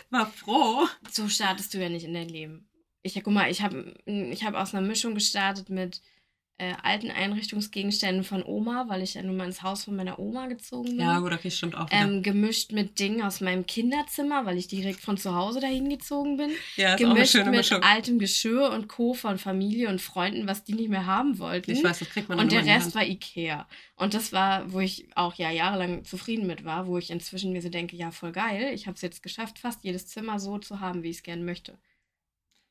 war 0.10 0.28
froh. 0.28 0.88
So 1.12 1.28
startest 1.28 1.74
du 1.74 1.80
ja 1.80 1.90
nicht 1.90 2.06
in 2.06 2.14
dein 2.14 2.30
Leben. 2.30 2.70
Ich, 3.02 3.14
guck 3.16 3.34
mal, 3.34 3.52
ich 3.52 3.62
habe 3.62 3.94
ich 4.06 4.44
hab 4.44 4.56
aus 4.56 4.74
einer 4.74 4.86
Mischung 4.86 5.14
gestartet 5.14 5.70
mit 5.70 6.02
äh, 6.58 6.74
alten 6.84 7.12
Einrichtungsgegenständen 7.12 8.24
von 8.24 8.42
Oma, 8.42 8.86
weil 8.88 9.02
ich 9.02 9.16
ja 9.16 9.24
nun 9.24 9.36
mal 9.36 9.46
ins 9.46 9.62
Haus 9.62 9.84
von 9.84 9.96
meiner 9.96 10.20
Oma 10.20 10.48
gezogen 10.48 10.92
bin. 10.92 11.00
Ja, 11.00 11.20
gut, 11.20 11.34
okay, 11.34 11.52
stimmt 11.52 11.76
auch 11.76 11.88
ähm, 11.92 12.24
gemischt 12.24 12.72
mit 12.72 12.98
Dingen 12.98 13.24
aus 13.24 13.42
meinem 13.42 13.66
Kinderzimmer, 13.66 14.46
weil 14.46 14.58
ich 14.58 14.68
direkt 14.68 15.02
von 15.02 15.18
zu 15.18 15.36
Hause 15.36 15.60
dahin 15.60 15.90
gezogen 15.90 16.38
bin. 16.38 16.52
ja, 16.78 16.96
ist 16.96 17.04
auch 17.04 17.08
eine 17.08 17.16
gemischt 17.16 17.36
mit 17.36 17.48
Mischung. 17.48 17.84
altem 17.84 18.20
Geschirr 18.20 18.72
und 18.72 18.88
Co. 18.88 19.14
von 19.14 19.38
Familie 19.38 19.90
und 19.90 20.02
Freunden, 20.02 20.48
was 20.48 20.64
die 20.64 20.74
nicht 20.74 20.90
mehr 20.90 21.06
haben 21.06 21.40
wollten. 21.40 21.72
Ich 21.72 21.84
weiß, 21.84 22.00
das 22.00 22.10
kriegt 22.10 22.30
man 22.30 22.40
und 22.40 22.54
der 22.54 22.66
Rest 22.66 22.96
war 22.96 23.04
Ikea. 23.04 23.68
Und 23.98 24.14
das 24.14 24.32
war, 24.32 24.72
wo 24.72 24.80
ich 24.80 25.08
auch 25.16 25.34
ja 25.36 25.52
jahrelang 25.52 26.06
zufrieden 26.06 26.48
mit 26.48 26.64
war, 26.64 26.88
wo 26.88 26.98
ich 26.98 27.10
inzwischen 27.10 27.52
mir 27.52 27.62
so 27.62 27.70
denke, 27.70 27.98
ja, 27.98 28.12
voll 28.12 28.32
geil. 28.32 28.72
Ich 28.74 28.88
habe 28.88 28.96
es 28.96 29.02
jetzt 29.02 29.24
geschafft, 29.24 29.60
fast 29.60 29.84
jedes 29.84 30.08
Zimmer 30.08 30.40
so 30.40 30.58
zu 30.58 30.80
haben, 30.80 31.04
wie 31.04 31.10
ich 31.10 31.18
es 31.18 31.24
gerne 31.24 31.44
möchte. 31.44 31.78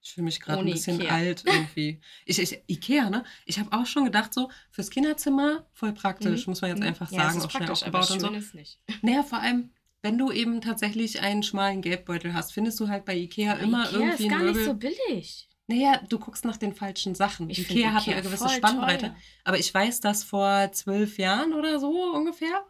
Ich 0.05 0.13
fühle 0.13 0.27
mich 0.27 0.39
gerade 0.41 0.61
ein 0.61 0.67
bisschen 0.71 1.01
Ikea. 1.01 1.15
alt 1.15 1.45
irgendwie. 1.47 1.99
Ich, 2.27 2.39
ich, 2.39 2.61
Ikea, 2.69 3.09
ne? 3.09 3.25
Ich 3.47 3.59
habe 3.59 3.73
auch 3.73 3.87
schon 3.87 4.05
gedacht, 4.05 4.35
so 4.35 4.51
fürs 4.71 4.91
Kinderzimmer 4.91 5.67
voll 5.73 5.93
praktisch, 5.95 6.47
Mhm. 6.47 6.51
muss 6.51 6.61
man 6.61 6.71
jetzt 6.73 6.81
Mhm. 6.81 6.87
einfach 6.89 7.11
Ja, 7.11 7.31
sagen, 7.31 7.43
auch 7.43 7.51
schnell 7.51 7.71
aufgebaut 7.71 8.11
und 8.11 8.21
so. 8.21 8.29
ist 8.33 8.55
nicht. 8.55 8.79
Naja, 9.03 9.23
vor 9.23 9.39
allem, 9.41 9.71
wenn 10.03 10.19
du 10.19 10.31
eben 10.31 10.61
tatsächlich 10.61 11.21
einen 11.23 11.43
schmalen 11.43 11.81
Geldbeutel 11.81 12.35
hast, 12.35 12.53
findest 12.53 12.79
du 12.81 12.89
halt 12.89 13.07
bei 13.07 13.17
Ikea 13.17 13.55
immer 13.55 13.87
Ikea 13.89 13.99
irgendwie 13.99 14.25
ist 14.27 14.31
gar 14.31 14.43
nicht 14.43 14.65
so 14.65 14.75
billig. 14.75 15.49
Naja, 15.69 15.99
du 16.11 16.19
guckst 16.19 16.45
nach 16.45 16.59
den 16.59 16.75
falschen 16.75 17.15
Sachen. 17.15 17.49
Ich 17.49 17.59
Ikea 17.61 17.89
find 17.89 17.95
hat 17.95 18.09
eine 18.09 18.21
gewisse 18.23 18.51
Spannbreite. 18.51 19.07
teuer. 19.07 19.17
Aber 19.45 19.59
ich 19.59 19.73
weiß, 19.73 20.01
dass 20.01 20.23
vor 20.23 20.71
zwölf 20.73 21.17
Jahren 21.17 21.55
oder 21.55 21.81
so 21.81 22.13
ungefähr, 22.13 22.67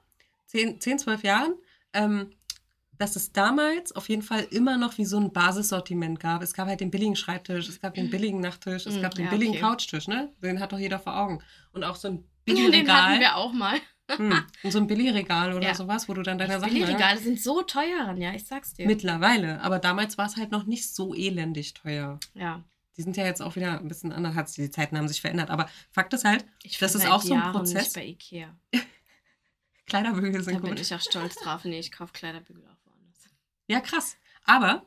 zehn, 0.47 0.81
zehn 0.81 1.01
zwölf 1.01 1.25
Jahren, 1.25 1.55
ähm, 1.93 2.31
dass 3.05 3.17
es 3.17 3.33
damals 3.33 3.93
auf 3.93 4.09
jeden 4.09 4.23
Fall 4.23 4.47
immer 4.51 4.79
noch 4.79 4.97
wie 4.97 5.05
so 5.05 5.19
ein 5.19 5.31
Basissortiment 5.31 6.19
gab. 6.21 6.43
Es 6.43 6.55
gab 6.55 6.69
halt 6.69 6.81
den 6.81 6.91
billigen 6.91 7.17
Schreibtisch, 7.17 7.69
es 7.69 7.79
gab 7.81 7.93
den 7.95 8.09
billigen 8.09 8.41
Nachttisch, 8.41 8.87
es 8.87 8.97
Mm, 8.97 9.03
gab 9.03 9.15
den 9.15 9.27
ja, 9.27 9.31
billigen 9.31 9.53
okay. 9.53 9.61
Couchtisch, 9.61 10.09
ne? 10.09 10.33
Den 10.43 10.59
hat 10.59 10.73
doch 10.73 10.79
jeder 10.79 10.99
vor 10.99 11.15
Augen. 11.17 11.43
Und 11.73 11.85
auch 11.85 11.97
so 11.97 12.09
ein 12.09 12.25
Ja, 12.49 12.55
den 12.55 12.57
hatten 12.57 12.71
Billigregal. 12.73 13.21
wir 13.21 13.37
auch 13.37 13.53
mal. 13.53 13.79
Hm. 14.17 14.43
In 14.63 14.71
so 14.71 14.79
ein 14.79 14.87
Billigregal 14.87 15.55
oder 15.55 15.69
Ja. 15.69 15.75
sowas, 15.75 16.09
wo 16.11 16.13
du 16.15 16.21
dann 16.23 16.37
deine 16.37 16.61
Sachen 16.61 16.73
Billigregale 16.75 17.19
sind 17.19 17.41
so 17.41 17.63
teuer, 17.63 18.15
ja, 18.19 18.35
ich 18.35 18.45
sag's 18.47 18.75
dir. 18.75 18.87
Mittlerweile. 18.87 19.63
Aber 19.63 19.79
damals 19.79 20.19
war 20.19 20.27
es 20.27 20.37
halt 20.37 20.51
noch 20.51 20.65
nicht 20.67 20.95
so 20.95 21.15
elendig 21.15 21.73
teuer. 21.73 22.21
ja, 22.35 22.63
Die 22.99 23.03
sind 23.03 23.17
ja 23.17 23.25
jetzt 23.25 23.41
auch 23.41 23.57
wieder 23.57 23.79
ein 23.81 23.89
bisschen 23.89 24.13
anders, 24.13 24.35
hat 24.35 24.55
die 24.59 24.69
Zeiten 24.71 24.99
haben 24.99 25.09
sich 25.09 25.23
verändert. 25.23 25.49
Aber 25.51 25.71
Fakt 25.91 26.13
ist 26.13 26.25
halt, 26.27 26.45
ich 26.63 26.77
Das 26.79 26.95
ist 26.95 27.07
auch 27.11 27.23
so 27.23 27.33
ein 27.35 27.41
Jahren 27.41 27.53
Prozess. 27.53 27.85
Nicht 27.85 27.95
bei 27.95 28.05
Ikea. 28.07 28.55
Kleiderbügel 29.87 30.33
Da 30.33 30.43
sind 30.43 30.61
bin 30.63 30.71
gut. 30.71 30.81
ich 30.81 30.95
auch 30.95 31.01
stolz 31.01 31.35
drauf. 31.37 31.65
Nee, 31.65 31.79
ich 31.79 31.91
kaufe 31.93 32.13
Kleiderbügel 32.13 32.63
auch. 32.65 32.77
Ja, 33.67 33.81
krass. 33.81 34.17
Aber 34.45 34.87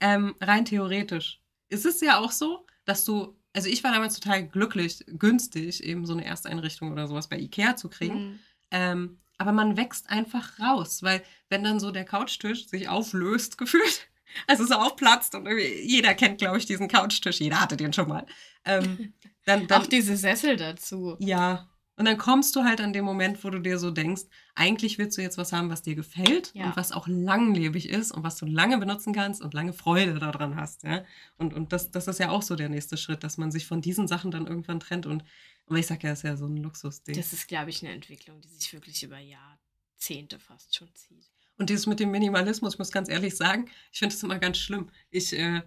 ähm, 0.00 0.34
rein 0.40 0.64
theoretisch 0.64 1.40
ist 1.68 1.86
es 1.86 2.00
ja 2.00 2.18
auch 2.18 2.32
so, 2.32 2.66
dass 2.84 3.04
du, 3.04 3.36
also 3.52 3.68
ich 3.68 3.84
war 3.84 3.92
damals 3.92 4.18
total 4.18 4.46
glücklich, 4.46 5.04
günstig, 5.06 5.82
eben 5.82 6.06
so 6.06 6.14
eine 6.14 6.24
Ersteinrichtung 6.24 6.92
oder 6.92 7.06
sowas 7.06 7.28
bei 7.28 7.38
Ikea 7.38 7.76
zu 7.76 7.88
kriegen. 7.88 8.14
Mhm. 8.14 8.38
Ähm, 8.70 9.18
aber 9.36 9.52
man 9.52 9.76
wächst 9.76 10.10
einfach 10.10 10.58
raus, 10.58 11.02
weil 11.02 11.22
wenn 11.48 11.62
dann 11.62 11.80
so 11.80 11.90
der 11.90 12.04
Couchtisch 12.04 12.66
sich 12.66 12.88
auflöst, 12.88 13.58
gefühlt, 13.58 14.08
also 14.46 14.64
so 14.64 14.74
aufplatzt 14.74 15.34
und 15.34 15.46
irgendwie, 15.46 15.82
jeder 15.82 16.14
kennt, 16.14 16.38
glaube 16.38 16.58
ich, 16.58 16.66
diesen 16.66 16.88
Couchtisch, 16.88 17.40
jeder 17.40 17.60
hatte 17.60 17.76
den 17.76 17.92
schon 17.92 18.08
mal. 18.08 18.26
Ähm, 18.64 19.12
dann, 19.44 19.66
dann, 19.66 19.82
Auch 19.82 19.86
diese 19.86 20.16
Sessel 20.16 20.56
dazu. 20.56 21.16
ja. 21.20 21.68
Und 21.98 22.04
dann 22.04 22.16
kommst 22.16 22.54
du 22.56 22.62
halt 22.64 22.80
an 22.80 22.92
dem 22.92 23.04
Moment, 23.04 23.42
wo 23.42 23.50
du 23.50 23.58
dir 23.58 23.78
so 23.78 23.90
denkst, 23.90 24.22
eigentlich 24.54 24.98
willst 24.98 25.18
du 25.18 25.22
jetzt 25.22 25.36
was 25.36 25.52
haben, 25.52 25.68
was 25.68 25.82
dir 25.82 25.94
gefällt 25.96 26.52
Ja. 26.54 26.66
und 26.66 26.76
was 26.76 26.92
auch 26.92 27.08
langlebig 27.08 27.88
ist 27.88 28.12
und 28.12 28.22
was 28.22 28.36
du 28.36 28.46
lange 28.46 28.78
benutzen 28.78 29.12
kannst 29.12 29.42
und 29.42 29.52
lange 29.52 29.72
Freude 29.72 30.14
daran 30.18 30.54
hast. 30.56 30.84
Ja? 30.84 31.04
Und, 31.36 31.52
und 31.54 31.72
das, 31.72 31.90
das 31.90 32.06
ist 32.06 32.20
ja 32.20 32.30
auch 32.30 32.42
so 32.42 32.54
der 32.56 32.68
nächste 32.68 32.96
Schritt, 32.96 33.24
dass 33.24 33.36
man 33.36 33.50
sich 33.50 33.66
von 33.66 33.80
diesen 33.80 34.06
Sachen 34.08 34.30
dann 34.30 34.46
irgendwann 34.46 34.80
trennt. 34.80 35.06
Und 35.06 35.24
aber 35.66 35.78
ich 35.78 35.86
sag 35.86 36.02
ja, 36.02 36.10
das 36.10 36.20
ist 36.20 36.22
ja 36.22 36.36
so 36.36 36.46
ein 36.46 36.56
Luxusding. 36.56 37.16
Das 37.16 37.32
ist, 37.32 37.48
glaube 37.48 37.70
ich, 37.70 37.82
eine 37.84 37.92
Entwicklung, 37.92 38.40
die 38.40 38.48
sich 38.48 38.72
wirklich 38.72 39.02
über 39.02 39.18
Jahrzehnte 39.18 40.38
fast 40.38 40.74
schon 40.76 40.94
zieht. 40.94 41.28
Und 41.58 41.68
dieses 41.70 41.86
mit 41.86 41.98
dem 41.98 42.10
Minimalismus, 42.12 42.74
ich 42.74 42.78
muss 42.78 42.92
ganz 42.92 43.08
ehrlich 43.08 43.36
sagen, 43.36 43.68
ich 43.92 43.98
finde 43.98 44.14
es 44.14 44.22
immer 44.22 44.38
ganz 44.38 44.58
schlimm. 44.58 44.88
Ich, 45.10 45.32
äh, 45.32 45.62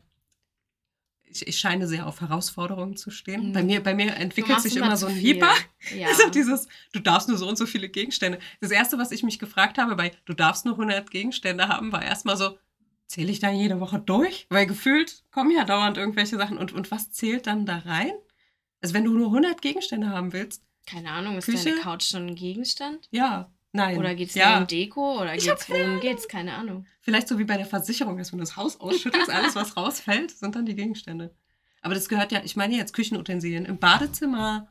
ich, 1.32 1.48
ich 1.48 1.60
scheine 1.60 1.88
sehr 1.88 2.08
auf 2.08 2.22
Herausforderungen 2.22 2.96
zu 2.98 3.12
stehen. 3.12 3.50
Mhm. 3.50 3.54
Bei, 3.54 3.63
mir, 3.63 3.82
bei 3.82 3.94
mir 3.94 4.15
entwickelt 4.15 4.62
sich 4.62 4.76
immer 4.78 4.98
so 4.98 5.08
ein. 5.08 5.15
Hieper. 5.15 5.52
Ja. 5.98 6.10
Also 6.10 6.30
dieses, 6.30 6.67
du 6.94 7.00
darfst 7.00 7.28
nur 7.28 7.39
so 7.39 7.50
und 7.50 7.58
so 7.58 7.65
viele 7.65 7.89
Gegenstände. 7.89 8.38
Das 8.60 8.70
erste, 8.70 9.00
was 9.00 9.12
ich 9.12 9.24
mich 9.24 9.39
gefragt 9.39 9.80
habe, 9.80 9.96
bei 9.96 10.12
du 10.26 10.34
darfst 10.34 10.63
nur 10.63 10.76
100 10.76 11.10
Gegenstände 11.10 11.67
haben, 11.70 11.91
war 11.91 12.04
erstmal 12.04 12.38
so, 12.38 12.56
zähle 13.08 13.32
ich 13.32 13.39
da 13.39 13.50
jede 13.50 13.80
Woche 13.80 13.98
durch? 13.98 14.46
Weil 14.50 14.67
gefühlt 14.67 15.24
kommen 15.32 15.50
ja 15.50 15.65
dauernd 15.65 15.98
irgendwelche 15.98 16.38
Sachen. 16.38 16.60
Und, 16.60 16.72
und 16.72 16.91
was 16.91 17.12
zählt 17.12 17.48
dann 17.48 17.65
da 17.65 17.80
rein? 17.80 18.12
Also 18.82 18.94
wenn 18.94 19.06
du 19.06 19.12
nur 19.13 19.28
100 19.28 19.60
Gegenstände 19.62 20.10
haben 20.10 20.34
willst, 20.34 20.63
Keine 20.86 21.10
Ahnung, 21.12 21.38
ist 21.38 21.46
Küche? 21.46 21.72
deine 21.72 21.82
Couch 21.82 22.04
schon 22.04 22.28
ein 22.28 22.36
Gegenstand? 22.36 23.08
ja, 23.12 23.52
nein. 23.74 23.98
Oder 23.98 24.16
geht 24.16 24.30
es 24.30 24.36
ja. 24.36 24.52
nur 24.52 24.62
um 24.62 24.68
Deko? 24.68 25.22
Oder 25.22 25.36
Ich 25.36 25.46
geht's, 25.46 25.70
worum 25.70 26.00
geht's? 26.00 26.28
Keine 26.28 26.54
Ahnung. 26.54 26.86
Vielleicht 27.02 27.28
so 27.28 27.40
wie 27.40 27.46
bei 27.46 27.58
der 27.58 27.66
Versicherung, 27.66 28.18
dass 28.18 28.32
wenn 28.32 28.40
du 28.40 28.44
das 28.44 28.56
Haus 28.56 28.80
ausschüttelst, 28.80 29.30
alles, 29.30 29.56
was 29.56 29.76
rausfällt, 29.78 30.32
sind 30.32 30.56
dann 30.56 30.66
die 30.66 30.76
Gegenstände. 30.76 31.36
Aber 31.82 31.96
das 31.96 32.10
gehört 32.10 32.32
ja, 32.32 32.42
ich 32.44 32.56
meine 32.56 32.76
jetzt 32.76 32.94
Küchenutensilien. 32.94 33.66
Im 33.66 33.80
Badezimmer 33.80 34.68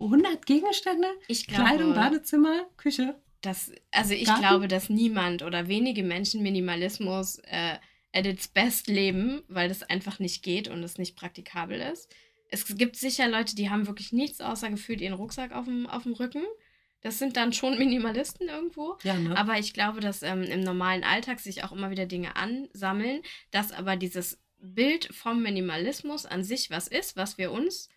100 0.00 0.46
Gegenstände? 0.46 1.08
Ich 1.28 1.46
glaube, 1.46 1.64
Kleidung, 1.64 1.94
Badezimmer, 1.94 2.66
Küche. 2.76 3.14
dass, 3.42 3.72
also 3.90 4.14
ich 4.14 4.26
Garten? 4.26 4.40
glaube, 4.40 4.68
dass 4.68 4.88
niemand 4.88 5.42
oder 5.42 5.68
wenige 5.68 6.02
Menschen 6.02 6.42
Minimalismus 6.42 7.38
äh, 7.44 7.78
at 8.12 8.26
its 8.26 8.48
best 8.48 8.88
leben, 8.88 9.42
weil 9.48 9.68
das 9.68 9.82
einfach 9.82 10.18
nicht 10.18 10.42
geht 10.42 10.68
und 10.68 10.82
es 10.82 10.98
nicht 10.98 11.16
praktikabel 11.16 11.80
ist. 11.80 12.12
Es 12.48 12.66
gibt 12.76 12.96
sicher 12.96 13.28
Leute, 13.28 13.54
die 13.54 13.70
haben 13.70 13.86
wirklich 13.86 14.12
nichts 14.12 14.40
außer 14.40 14.70
gefühlt 14.70 15.00
ihren 15.00 15.14
Rucksack 15.14 15.52
auf 15.52 15.66
dem, 15.66 15.86
auf 15.86 16.02
dem 16.02 16.14
Rücken. 16.14 16.42
Das 17.02 17.18
sind 17.18 17.36
dann 17.36 17.52
schon 17.52 17.78
Minimalisten 17.78 18.48
irgendwo. 18.48 18.98
Ja, 19.02 19.14
ne? 19.14 19.36
Aber 19.36 19.58
ich 19.58 19.72
glaube, 19.72 20.00
dass 20.00 20.22
ähm, 20.22 20.42
im 20.42 20.60
normalen 20.60 21.02
Alltag 21.02 21.40
sich 21.40 21.64
auch 21.64 21.72
immer 21.72 21.90
wieder 21.90 22.06
Dinge 22.06 22.36
ansammeln, 22.36 23.22
dass 23.50 23.72
aber 23.72 23.96
dieses 23.96 24.38
Bild 24.58 25.06
vom 25.14 25.42
Minimalismus 25.42 26.26
an 26.26 26.44
sich 26.44 26.70
was 26.70 26.88
ist, 26.88 27.16
was 27.16 27.38
wir 27.38 27.52
uns, 27.52 27.88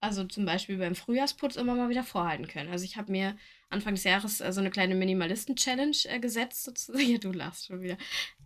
also 0.00 0.24
zum 0.24 0.44
Beispiel 0.44 0.76
beim 0.76 0.96
Frühjahrsputz, 0.96 1.56
immer 1.56 1.74
mal 1.76 1.88
wieder 1.88 2.02
vorhalten 2.02 2.48
können. 2.48 2.70
Also 2.70 2.84
ich 2.84 2.96
habe 2.96 3.12
mir 3.12 3.36
Anfang 3.70 3.94
des 3.94 4.04
Jahres 4.04 4.40
äh, 4.40 4.52
so 4.52 4.60
eine 4.60 4.70
kleine 4.70 4.94
Minimalisten-Challenge 4.96 5.96
äh, 6.04 6.18
gesetzt, 6.18 6.64
sozusagen. 6.64 7.04
Ja, 7.10 7.18
du 7.18 7.32
lachst 7.32 7.66
schon 7.66 7.82
wieder. 7.82 7.96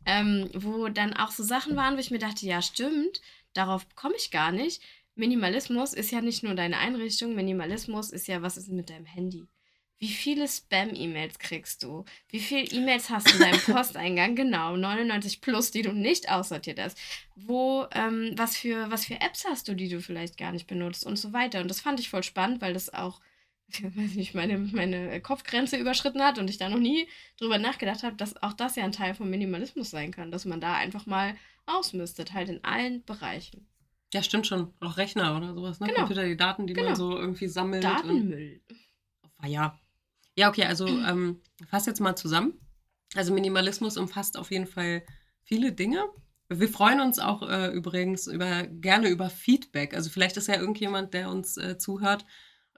Ähm, 0.04 0.50
wo 0.54 0.88
dann 0.88 1.14
auch 1.14 1.30
so 1.30 1.42
Sachen 1.42 1.76
waren, 1.76 1.96
wo 1.96 2.00
ich 2.00 2.10
mir 2.10 2.18
dachte, 2.18 2.46
ja, 2.46 2.62
stimmt, 2.62 3.20
darauf 3.54 3.86
komme 3.94 4.14
ich 4.16 4.30
gar 4.30 4.52
nicht. 4.52 4.82
Minimalismus 5.14 5.94
ist 5.94 6.12
ja 6.12 6.20
nicht 6.20 6.42
nur 6.44 6.54
deine 6.54 6.78
Einrichtung, 6.78 7.34
Minimalismus 7.34 8.10
ist 8.10 8.28
ja, 8.28 8.40
was 8.42 8.56
ist 8.56 8.68
mit 8.68 8.88
deinem 8.88 9.06
Handy? 9.06 9.48
Wie 10.00 10.08
viele 10.08 10.46
Spam-E-Mails 10.46 11.38
kriegst 11.40 11.82
du? 11.82 12.04
Wie 12.28 12.38
viele 12.38 12.62
E-Mails 12.62 13.10
hast 13.10 13.28
du 13.28 13.34
in 13.34 13.40
deinem 13.40 13.60
Posteingang? 13.66 14.36
Genau, 14.36 14.76
99 14.76 15.40
plus, 15.40 15.72
die 15.72 15.82
du 15.82 15.92
nicht 15.92 16.30
aussortiert 16.30 16.78
hast. 16.78 16.96
Wo, 17.34 17.86
ähm, 17.92 18.32
was, 18.36 18.56
für, 18.56 18.90
was 18.90 19.06
für 19.06 19.20
Apps 19.20 19.44
hast 19.44 19.66
du, 19.66 19.74
die 19.74 19.88
du 19.88 20.00
vielleicht 20.00 20.36
gar 20.36 20.52
nicht 20.52 20.68
benutzt 20.68 21.04
und 21.04 21.16
so 21.16 21.32
weiter. 21.32 21.60
Und 21.60 21.68
das 21.68 21.80
fand 21.80 21.98
ich 21.98 22.10
voll 22.10 22.22
spannend, 22.22 22.60
weil 22.60 22.74
das 22.74 22.94
auch, 22.94 23.20
ich 23.66 23.82
weiß 23.96 24.14
nicht, 24.14 24.34
meine, 24.34 24.58
meine 24.58 25.20
Kopfgrenze 25.20 25.76
überschritten 25.76 26.22
hat 26.22 26.38
und 26.38 26.48
ich 26.48 26.58
da 26.58 26.68
noch 26.68 26.78
nie 26.78 27.08
drüber 27.36 27.58
nachgedacht 27.58 28.04
habe, 28.04 28.14
dass 28.14 28.40
auch 28.40 28.52
das 28.52 28.76
ja 28.76 28.84
ein 28.84 28.92
Teil 28.92 29.14
vom 29.14 29.28
Minimalismus 29.30 29.90
sein 29.90 30.12
kann, 30.12 30.30
dass 30.30 30.44
man 30.44 30.60
da 30.60 30.74
einfach 30.74 31.06
mal 31.06 31.36
ausmistet, 31.66 32.32
halt 32.34 32.48
in 32.48 32.62
allen 32.62 33.04
Bereichen. 33.04 33.66
Ja, 34.14 34.22
stimmt 34.22 34.46
schon. 34.46 34.72
Auch 34.80 34.96
Rechner 34.96 35.36
oder 35.36 35.52
sowas, 35.54 35.80
ne? 35.80 35.88
Genau. 35.88 35.98
Computer, 36.00 36.24
die 36.24 36.36
Daten, 36.36 36.66
die 36.66 36.72
Genau. 36.72 36.86
man 36.90 36.96
so 36.96 37.18
irgendwie 37.18 37.48
sammelt. 37.48 37.84
Und, 37.84 37.90
Datenmüll. 37.92 38.62
Ah, 39.38 39.46
ja. 39.48 39.78
Ja, 40.38 40.48
okay, 40.48 40.66
also 40.66 40.86
ähm, 40.86 41.40
fass 41.68 41.86
jetzt 41.86 41.98
mal 41.98 42.14
zusammen. 42.14 42.54
Also 43.16 43.34
Minimalismus 43.34 43.96
umfasst 43.96 44.36
auf 44.36 44.52
jeden 44.52 44.68
Fall 44.68 45.02
viele 45.42 45.72
Dinge. 45.72 46.04
Wir 46.48 46.68
freuen 46.68 47.00
uns 47.00 47.18
auch 47.18 47.42
äh, 47.42 47.72
übrigens 47.72 48.28
über, 48.28 48.62
gerne 48.68 49.08
über 49.08 49.30
Feedback. 49.30 49.94
Also 49.94 50.10
vielleicht 50.10 50.36
ist 50.36 50.46
ja 50.46 50.54
irgendjemand, 50.54 51.12
der 51.12 51.28
uns 51.28 51.56
äh, 51.56 51.76
zuhört, 51.76 52.24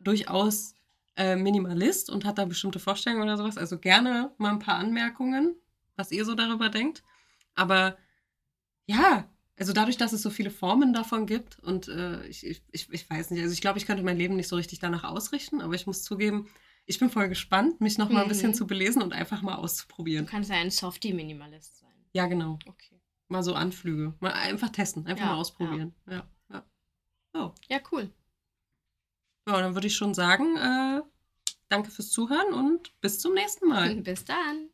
durchaus 0.00 0.72
äh, 1.16 1.36
Minimalist 1.36 2.08
und 2.08 2.24
hat 2.24 2.38
da 2.38 2.46
bestimmte 2.46 2.78
Vorstellungen 2.78 3.24
oder 3.24 3.36
sowas. 3.36 3.58
Also 3.58 3.78
gerne 3.78 4.32
mal 4.38 4.52
ein 4.52 4.58
paar 4.58 4.76
Anmerkungen, 4.76 5.54
was 5.96 6.12
ihr 6.12 6.24
so 6.24 6.34
darüber 6.34 6.70
denkt. 6.70 7.02
Aber 7.54 7.98
ja, 8.86 9.28
also 9.58 9.74
dadurch, 9.74 9.98
dass 9.98 10.14
es 10.14 10.22
so 10.22 10.30
viele 10.30 10.50
Formen 10.50 10.94
davon 10.94 11.26
gibt 11.26 11.58
und 11.58 11.88
äh, 11.88 12.26
ich, 12.26 12.46
ich, 12.46 12.62
ich, 12.72 12.88
ich 12.90 13.10
weiß 13.10 13.32
nicht, 13.32 13.42
also 13.42 13.52
ich 13.52 13.60
glaube, 13.60 13.78
ich 13.78 13.84
könnte 13.84 14.02
mein 14.02 14.16
Leben 14.16 14.36
nicht 14.36 14.48
so 14.48 14.56
richtig 14.56 14.78
danach 14.78 15.04
ausrichten, 15.04 15.60
aber 15.60 15.74
ich 15.74 15.86
muss 15.86 16.02
zugeben, 16.02 16.48
ich 16.86 16.98
bin 16.98 17.10
voll 17.10 17.28
gespannt, 17.28 17.80
mich 17.80 17.98
noch 17.98 18.08
mal 18.10 18.22
ein 18.22 18.28
bisschen 18.28 18.50
Mhm. 18.50 18.54
zu 18.54 18.66
belesen 18.66 19.02
und 19.02 19.12
einfach 19.12 19.42
mal 19.42 19.56
Du 19.56 19.62
auszuprobieren. 19.62 20.26
kannst 20.26 20.50
ja 20.50 20.56
ein 20.56 20.70
Softie-Minimalist 20.70 21.78
sein. 21.78 21.90
Ja, 22.12 22.26
genau. 22.26 22.58
Okay. 22.66 23.00
Mal 23.28 23.42
so 23.44 23.54
Anflüge. 23.54 24.14
Mal 24.20 24.32
einfach 24.32 24.70
testen, 24.70 25.06
einfach 25.06 25.24
Ja, 25.24 25.32
mal 25.32 25.38
ausprobieren. 25.38 25.94
Ja, 26.08 26.28
ja. 26.50 26.64
Oh. 27.34 27.52
Ja, 27.68 27.80
cool. 27.92 28.10
Ja, 29.48 29.60
dann 29.60 29.74
würde 29.74 29.86
ich 29.86 29.94
schon 29.96 30.14
sagen, 30.14 30.56
äh, 30.56 31.02
danke 31.68 31.90
fürs 31.92 32.10
Zuhören 32.10 32.52
und 32.52 33.00
bis 33.00 33.20
zum 33.20 33.34
nächsten 33.34 33.68
Mal. 33.68 33.94
Bis 34.02 34.24
dann. 34.24 34.69